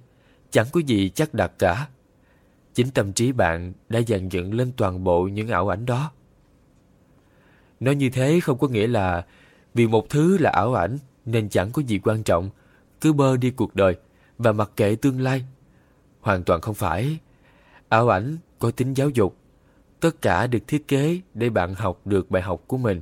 chẳng 0.52 0.68
có 0.72 0.80
gì 0.80 1.10
chắc 1.10 1.34
đặt 1.34 1.52
cả. 1.60 1.88
Chính 2.74 2.92
tâm 2.92 3.13
trí 3.13 3.32
bạn 3.32 3.74
đã 3.89 4.02
dàn 4.08 4.30
dựng 4.30 4.54
lên 4.54 4.72
toàn 4.78 5.04
bộ 5.04 5.24
những 5.24 5.48
ảo 5.48 5.70
ảnh 5.70 5.86
đó. 5.86 6.12
Nói 7.80 7.96
như 7.96 8.10
thế 8.10 8.39
không 8.39 8.58
có 8.58 8.68
nghĩa 8.68 8.88
là 8.88 9.26
vì 9.74 9.88
một 9.88 10.10
thứ 10.10 10.38
là 10.38 10.50
ảo 10.50 10.74
ảnh 10.74 10.98
nên 11.26 11.50
chẳng 11.50 11.72
có 11.72 11.82
gì 11.82 12.00
quan 12.04 12.24
trọng, 12.24 12.50
cứ 13.02 13.13
bơ 13.13 13.38
đi 13.38 13.52
cuộc 13.52 13.76
đời 13.76 13.96
và 14.38 14.52
mặc 14.52 14.72
kệ 14.76 14.96
tương 14.96 15.22
lai. 15.22 15.46
Hoàn 16.22 16.44
toàn 16.44 16.62
không 16.62 16.76
phải. 16.76 17.18
Ảo 17.89 18.10
ảnh 18.10 18.38
có 18.60 18.72
tính 18.72 18.94
giáo 18.94 19.10
dục. 19.10 19.38
Tất 20.00 20.22
cả 20.22 20.48
được 20.48 20.68
thiết 20.68 20.88
kế 20.88 21.20
để 21.34 21.50
bạn 21.50 21.76
học 21.76 22.08
được 22.08 22.32
bài 22.32 22.42
học 22.42 22.64
của 22.68 22.78
mình. 22.78 23.02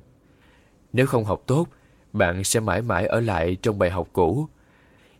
Nếu 0.94 1.06
không 1.06 1.26
học 1.26 1.44
tốt, 1.48 1.68
bạn 2.14 2.44
sẽ 2.44 2.60
mãi 2.60 2.82
mãi 2.82 3.08
ở 3.08 3.20
lại 3.20 3.58
trong 3.62 3.80
bài 3.80 3.90
học 3.90 4.10
cũ. 4.14 4.48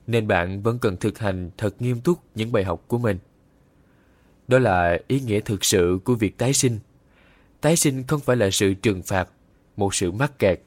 Nên 0.08 0.28
bạn 0.28 0.62
vẫn 0.62 0.80
cần 0.80 0.98
thực 0.98 1.20
hành 1.20 1.50
thật 1.58 1.82
nghiêm 1.82 2.02
túc 2.02 2.20
những 2.36 2.52
bài 2.52 2.64
học 2.64 2.84
của 2.88 2.98
mình. 2.98 3.18
Đó 4.48 4.60
là 4.60 5.00
ý 5.08 5.20
nghĩa 5.20 5.40
thực 5.40 5.66
sự 5.66 6.00
của 6.04 6.16
việc 6.16 6.38
tái 6.38 6.54
sinh. 6.54 6.80
Tái 7.62 7.76
sinh 7.76 8.04
không 8.08 8.20
phải 8.20 8.36
là 8.36 8.50
sự 8.52 8.74
trừng 8.74 9.04
phạt, 9.04 9.30
một 9.78 9.96
sự 9.96 10.12
mắc 10.12 10.40
kẹt, 10.40 10.62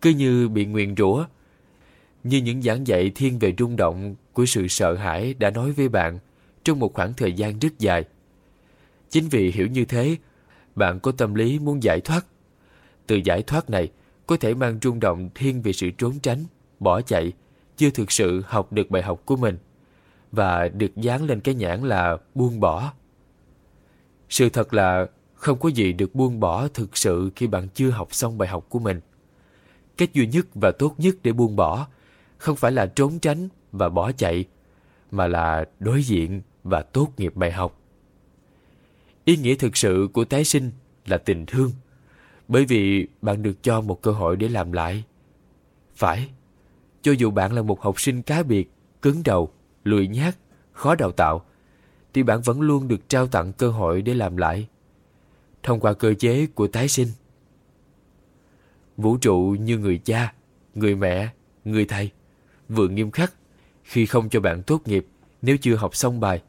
cứ 0.00 0.10
như 0.10 0.48
bị 0.48 0.66
nguyền 0.66 0.96
rủa. 0.96 1.24
Như 2.24 2.38
những 2.38 2.62
giảng 2.62 2.86
dạy 2.86 3.10
thiên 3.14 3.38
về 3.38 3.54
rung 3.58 3.76
động 3.76 4.14
của 4.32 4.46
sự 4.46 4.68
sợ 4.68 4.94
hãi 4.94 5.34
đã 5.34 5.50
nói 5.50 5.72
với 5.72 5.88
bạn 5.88 6.18
trong 6.64 6.78
một 6.78 6.94
khoảng 6.94 7.14
thời 7.14 7.32
gian 7.32 7.58
rất 7.58 7.78
dài. 7.78 8.04
Chính 9.10 9.28
vì 9.28 9.50
hiểu 9.50 9.66
như 9.66 9.84
thế, 9.84 10.16
bạn 10.78 11.00
có 11.00 11.12
tâm 11.12 11.34
lý 11.34 11.58
muốn 11.58 11.82
giải 11.82 12.00
thoát. 12.00 12.26
Từ 13.06 13.16
giải 13.24 13.42
thoát 13.42 13.70
này 13.70 13.88
có 14.26 14.36
thể 14.36 14.54
mang 14.54 14.78
rung 14.82 15.00
động 15.00 15.30
thiên 15.34 15.62
về 15.62 15.72
sự 15.72 15.90
trốn 15.90 16.18
tránh, 16.22 16.44
bỏ 16.80 17.00
chạy, 17.00 17.32
chưa 17.76 17.90
thực 17.90 18.12
sự 18.12 18.42
học 18.46 18.72
được 18.72 18.90
bài 18.90 19.02
học 19.02 19.22
của 19.24 19.36
mình 19.36 19.58
và 20.32 20.68
được 20.68 20.96
dán 20.96 21.24
lên 21.24 21.40
cái 21.40 21.54
nhãn 21.54 21.82
là 21.82 22.16
buông 22.34 22.60
bỏ. 22.60 22.92
Sự 24.28 24.48
thật 24.48 24.74
là 24.74 25.06
không 25.34 25.58
có 25.58 25.68
gì 25.68 25.92
được 25.92 26.14
buông 26.14 26.40
bỏ 26.40 26.68
thực 26.68 26.96
sự 26.96 27.30
khi 27.36 27.46
bạn 27.46 27.68
chưa 27.74 27.90
học 27.90 28.14
xong 28.14 28.38
bài 28.38 28.48
học 28.48 28.66
của 28.68 28.78
mình. 28.78 29.00
Cách 29.96 30.14
duy 30.14 30.26
nhất 30.26 30.46
và 30.54 30.70
tốt 30.78 30.94
nhất 30.98 31.16
để 31.22 31.32
buông 31.32 31.56
bỏ 31.56 31.86
không 32.38 32.56
phải 32.56 32.72
là 32.72 32.86
trốn 32.86 33.18
tránh 33.18 33.48
và 33.72 33.88
bỏ 33.88 34.12
chạy, 34.12 34.44
mà 35.10 35.26
là 35.26 35.64
đối 35.80 36.02
diện 36.02 36.42
và 36.64 36.82
tốt 36.82 37.08
nghiệp 37.16 37.32
bài 37.36 37.52
học. 37.52 37.77
Ý 39.28 39.36
nghĩa 39.36 39.54
thực 39.54 39.76
sự 39.76 40.08
của 40.12 40.24
tái 40.24 40.44
sinh 40.44 40.70
là 41.06 41.18
tình 41.18 41.46
thương, 41.46 41.70
bởi 42.48 42.64
vì 42.64 43.06
bạn 43.22 43.42
được 43.42 43.62
cho 43.62 43.80
một 43.80 44.02
cơ 44.02 44.10
hội 44.10 44.36
để 44.36 44.48
làm 44.48 44.72
lại. 44.72 45.04
Phải, 45.96 46.28
cho 47.02 47.12
dù 47.12 47.30
bạn 47.30 47.52
là 47.52 47.62
một 47.62 47.80
học 47.80 48.00
sinh 48.00 48.22
cá 48.22 48.42
biệt, 48.42 48.70
cứng 49.02 49.22
đầu, 49.24 49.52
lười 49.84 50.08
nhác, 50.08 50.38
khó 50.72 50.94
đào 50.94 51.12
tạo, 51.12 51.44
thì 52.14 52.22
bạn 52.22 52.40
vẫn 52.42 52.60
luôn 52.60 52.88
được 52.88 53.08
trao 53.08 53.26
tặng 53.26 53.52
cơ 53.52 53.70
hội 53.70 54.02
để 54.02 54.14
làm 54.14 54.36
lại 54.36 54.68
thông 55.62 55.80
qua 55.80 55.92
cơ 55.92 56.14
chế 56.14 56.46
của 56.46 56.66
tái 56.66 56.88
sinh. 56.88 57.08
Vũ 58.96 59.16
trụ 59.16 59.56
như 59.60 59.78
người 59.78 59.98
cha, 60.04 60.32
người 60.74 60.94
mẹ, 60.94 61.28
người 61.64 61.84
thầy, 61.84 62.10
vừa 62.68 62.88
nghiêm 62.88 63.10
khắc 63.10 63.34
khi 63.82 64.06
không 64.06 64.28
cho 64.28 64.40
bạn 64.40 64.62
tốt 64.62 64.88
nghiệp 64.88 65.06
nếu 65.42 65.56
chưa 65.56 65.76
học 65.76 65.96
xong 65.96 66.20
bài, 66.20 66.42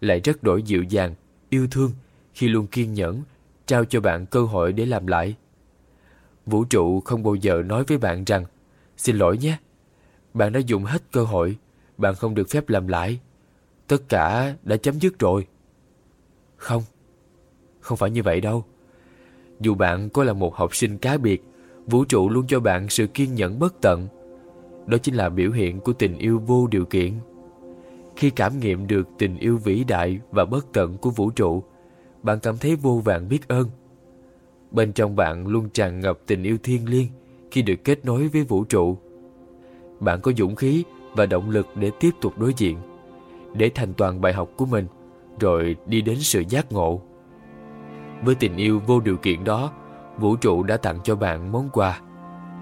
lại 0.00 0.20
rất 0.20 0.42
đổi 0.42 0.62
dịu 0.62 0.82
dàng, 0.82 1.14
yêu 1.50 1.66
thương 1.70 1.92
khi 2.38 2.48
luôn 2.48 2.66
kiên 2.66 2.94
nhẫn, 2.94 3.22
trao 3.66 3.84
cho 3.84 4.00
bạn 4.00 4.26
cơ 4.26 4.42
hội 4.42 4.72
để 4.72 4.86
làm 4.86 5.06
lại. 5.06 5.36
Vũ 6.46 6.64
trụ 6.64 7.00
không 7.00 7.22
bao 7.22 7.34
giờ 7.34 7.62
nói 7.66 7.84
với 7.84 7.98
bạn 7.98 8.24
rằng 8.24 8.44
Xin 8.96 9.16
lỗi 9.16 9.38
nhé, 9.38 9.58
bạn 10.34 10.52
đã 10.52 10.60
dùng 10.60 10.84
hết 10.84 11.02
cơ 11.12 11.24
hội, 11.24 11.56
bạn 11.96 12.14
không 12.14 12.34
được 12.34 12.50
phép 12.50 12.68
làm 12.68 12.88
lại. 12.88 13.20
Tất 13.86 14.08
cả 14.08 14.54
đã 14.62 14.76
chấm 14.76 15.00
dứt 15.00 15.18
rồi. 15.18 15.46
Không, 16.56 16.82
không 17.80 17.98
phải 17.98 18.10
như 18.10 18.22
vậy 18.22 18.40
đâu. 18.40 18.64
Dù 19.60 19.74
bạn 19.74 20.08
có 20.08 20.24
là 20.24 20.32
một 20.32 20.54
học 20.54 20.76
sinh 20.76 20.98
cá 20.98 21.18
biệt, 21.18 21.42
vũ 21.86 22.04
trụ 22.04 22.28
luôn 22.28 22.46
cho 22.46 22.60
bạn 22.60 22.88
sự 22.88 23.06
kiên 23.06 23.34
nhẫn 23.34 23.58
bất 23.58 23.74
tận. 23.80 24.08
Đó 24.86 24.98
chính 24.98 25.14
là 25.14 25.28
biểu 25.28 25.50
hiện 25.50 25.80
của 25.80 25.92
tình 25.92 26.18
yêu 26.18 26.38
vô 26.46 26.66
điều 26.66 26.84
kiện. 26.84 27.12
Khi 28.16 28.30
cảm 28.30 28.60
nghiệm 28.60 28.86
được 28.86 29.08
tình 29.18 29.38
yêu 29.38 29.58
vĩ 29.64 29.84
đại 29.84 30.18
và 30.30 30.44
bất 30.44 30.66
tận 30.72 30.98
của 30.98 31.10
vũ 31.10 31.30
trụ, 31.30 31.64
bạn 32.22 32.38
cảm 32.40 32.56
thấy 32.56 32.76
vô 32.76 33.00
vàng 33.04 33.28
biết 33.28 33.48
ơn. 33.48 33.70
Bên 34.70 34.92
trong 34.92 35.16
bạn 35.16 35.46
luôn 35.46 35.68
tràn 35.68 36.00
ngập 36.00 36.18
tình 36.26 36.42
yêu 36.42 36.58
thiêng 36.62 36.88
liêng 36.88 37.06
khi 37.50 37.62
được 37.62 37.84
kết 37.84 38.04
nối 38.04 38.28
với 38.28 38.42
vũ 38.42 38.64
trụ. 38.64 38.98
Bạn 40.00 40.20
có 40.20 40.32
dũng 40.36 40.56
khí 40.56 40.84
và 41.16 41.26
động 41.26 41.50
lực 41.50 41.66
để 41.74 41.90
tiếp 42.00 42.10
tục 42.20 42.38
đối 42.38 42.54
diện, 42.56 42.78
để 43.54 43.70
thành 43.74 43.94
toàn 43.94 44.20
bài 44.20 44.32
học 44.32 44.48
của 44.56 44.66
mình, 44.66 44.86
rồi 45.40 45.76
đi 45.86 46.00
đến 46.00 46.16
sự 46.20 46.44
giác 46.48 46.72
ngộ. 46.72 47.00
Với 48.24 48.34
tình 48.34 48.56
yêu 48.56 48.80
vô 48.86 49.00
điều 49.00 49.16
kiện 49.16 49.44
đó, 49.44 49.72
vũ 50.18 50.36
trụ 50.36 50.62
đã 50.62 50.76
tặng 50.76 50.98
cho 51.04 51.16
bạn 51.16 51.52
món 51.52 51.68
quà, 51.72 52.00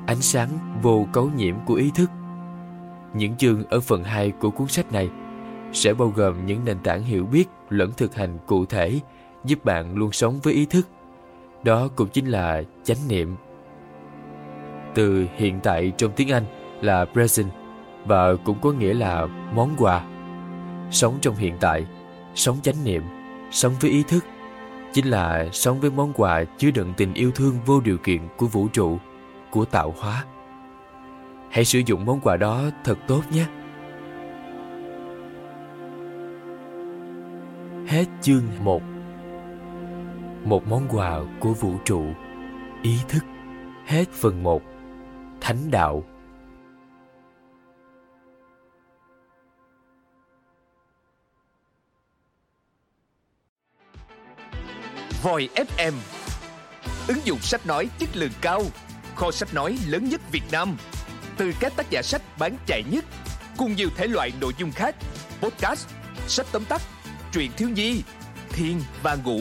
ánh 0.07 0.21
sáng 0.21 0.49
vô 0.83 1.07
cấu 1.13 1.31
nhiễm 1.37 1.55
của 1.67 1.75
ý 1.75 1.91
thức. 1.95 2.11
Những 3.15 3.37
chương 3.37 3.65
ở 3.65 3.81
phần 3.81 4.05
2 4.05 4.31
của 4.31 4.51
cuốn 4.51 4.69
sách 4.69 4.93
này 4.93 5.11
sẽ 5.73 5.95
bao 5.95 6.13
gồm 6.17 6.47
những 6.47 6.65
nền 6.65 6.79
tảng 6.79 7.03
hiểu 7.03 7.27
biết 7.27 7.49
lẫn 7.69 7.91
thực 7.97 8.15
hành 8.15 8.39
cụ 8.47 8.67
thể 8.67 9.01
giúp 9.47 9.65
bạn 9.65 9.97
luôn 9.97 10.13
sống 10.13 10.41
với 10.43 10.55
ý 10.55 10.67
thức. 10.67 10.89
Đó 11.65 11.89
cũng 11.97 12.09
chính 12.09 12.27
là 12.27 12.63
chánh 12.85 13.09
niệm. 13.09 13.37
Từ 14.95 15.27
hiện 15.37 15.61
tại 15.63 15.93
trong 15.97 16.13
tiếng 16.17 16.33
Anh 16.33 16.45
là 16.81 17.05
present 17.05 17.51
và 18.05 18.35
cũng 18.45 18.59
có 18.61 18.73
nghĩa 18.73 18.95
là 18.95 19.27
món 19.55 19.75
quà. 19.79 20.05
Sống 20.91 21.19
trong 21.21 21.35
hiện 21.35 21.57
tại, 21.61 21.87
sống 22.35 22.57
chánh 22.63 22.85
niệm, 22.85 23.03
sống 23.51 23.73
với 23.81 23.91
ý 23.91 24.03
thức 24.03 24.25
chính 24.97 25.07
là 25.07 25.49
sống 25.53 25.81
với 25.81 25.91
món 25.91 26.13
quà 26.13 26.45
chứa 26.59 26.71
đựng 26.71 26.93
tình 26.97 27.15
yêu 27.15 27.31
thương 27.35 27.59
vô 27.67 27.81
điều 27.81 27.99
kiện 27.99 28.21
của 28.37 28.47
vũ 28.47 28.69
trụ, 28.69 28.99
của 29.51 29.65
tạo 29.65 29.95
hóa. 29.99 30.25
Hãy 31.51 31.65
sử 31.65 31.83
dụng 31.87 32.05
món 32.05 32.21
quà 32.21 32.37
đó 32.37 32.63
thật 32.85 32.99
tốt 33.07 33.23
nhé. 33.31 33.47
Hết 37.87 38.05
chương 38.23 38.43
1 38.65 38.83
một 40.47 40.67
món 40.69 40.89
quà 40.91 41.21
của 41.41 41.53
vũ 41.53 41.73
trụ, 41.85 42.05
ý 42.83 42.99
thức. 43.09 43.25
Hết 43.87 44.05
phần 44.13 44.43
1 44.43 44.63
Thánh 45.41 45.71
đạo. 45.71 46.05
Voi 55.23 55.49
FM 55.55 55.93
Ứng 57.09 57.19
dụng 57.25 57.39
sách 57.39 57.67
nói 57.67 57.89
chất 57.99 58.17
lượng 58.17 58.33
cao. 58.41 58.63
Kho 59.15 59.31
sách 59.31 59.55
nói 59.55 59.79
lớn 59.89 60.09
nhất 60.09 60.21
Việt 60.33 60.45
Nam. 60.53 60.77
Từ 61.37 61.53
các 61.61 61.73
tác 61.77 61.91
giả 61.91 62.03
sách 62.03 62.23
bán 62.39 62.57
chạy 62.67 62.83
nhất 62.91 63.05
Cùng 63.57 63.77
nhiều 63.77 63.89
thể 63.97 64.07
loại 64.07 64.33
nội 64.41 64.53
dung 64.59 64.73
khác. 64.73 64.97
Podcast, 65.41 65.89
sách 66.27 66.47
tóm 66.53 66.65
tắt, 66.65 66.83
truyện 67.33 67.51
thiếu 67.57 67.69
nhi, 67.69 68.03
thiên 68.49 68.81
và 69.03 69.17
ngủ. 69.25 69.41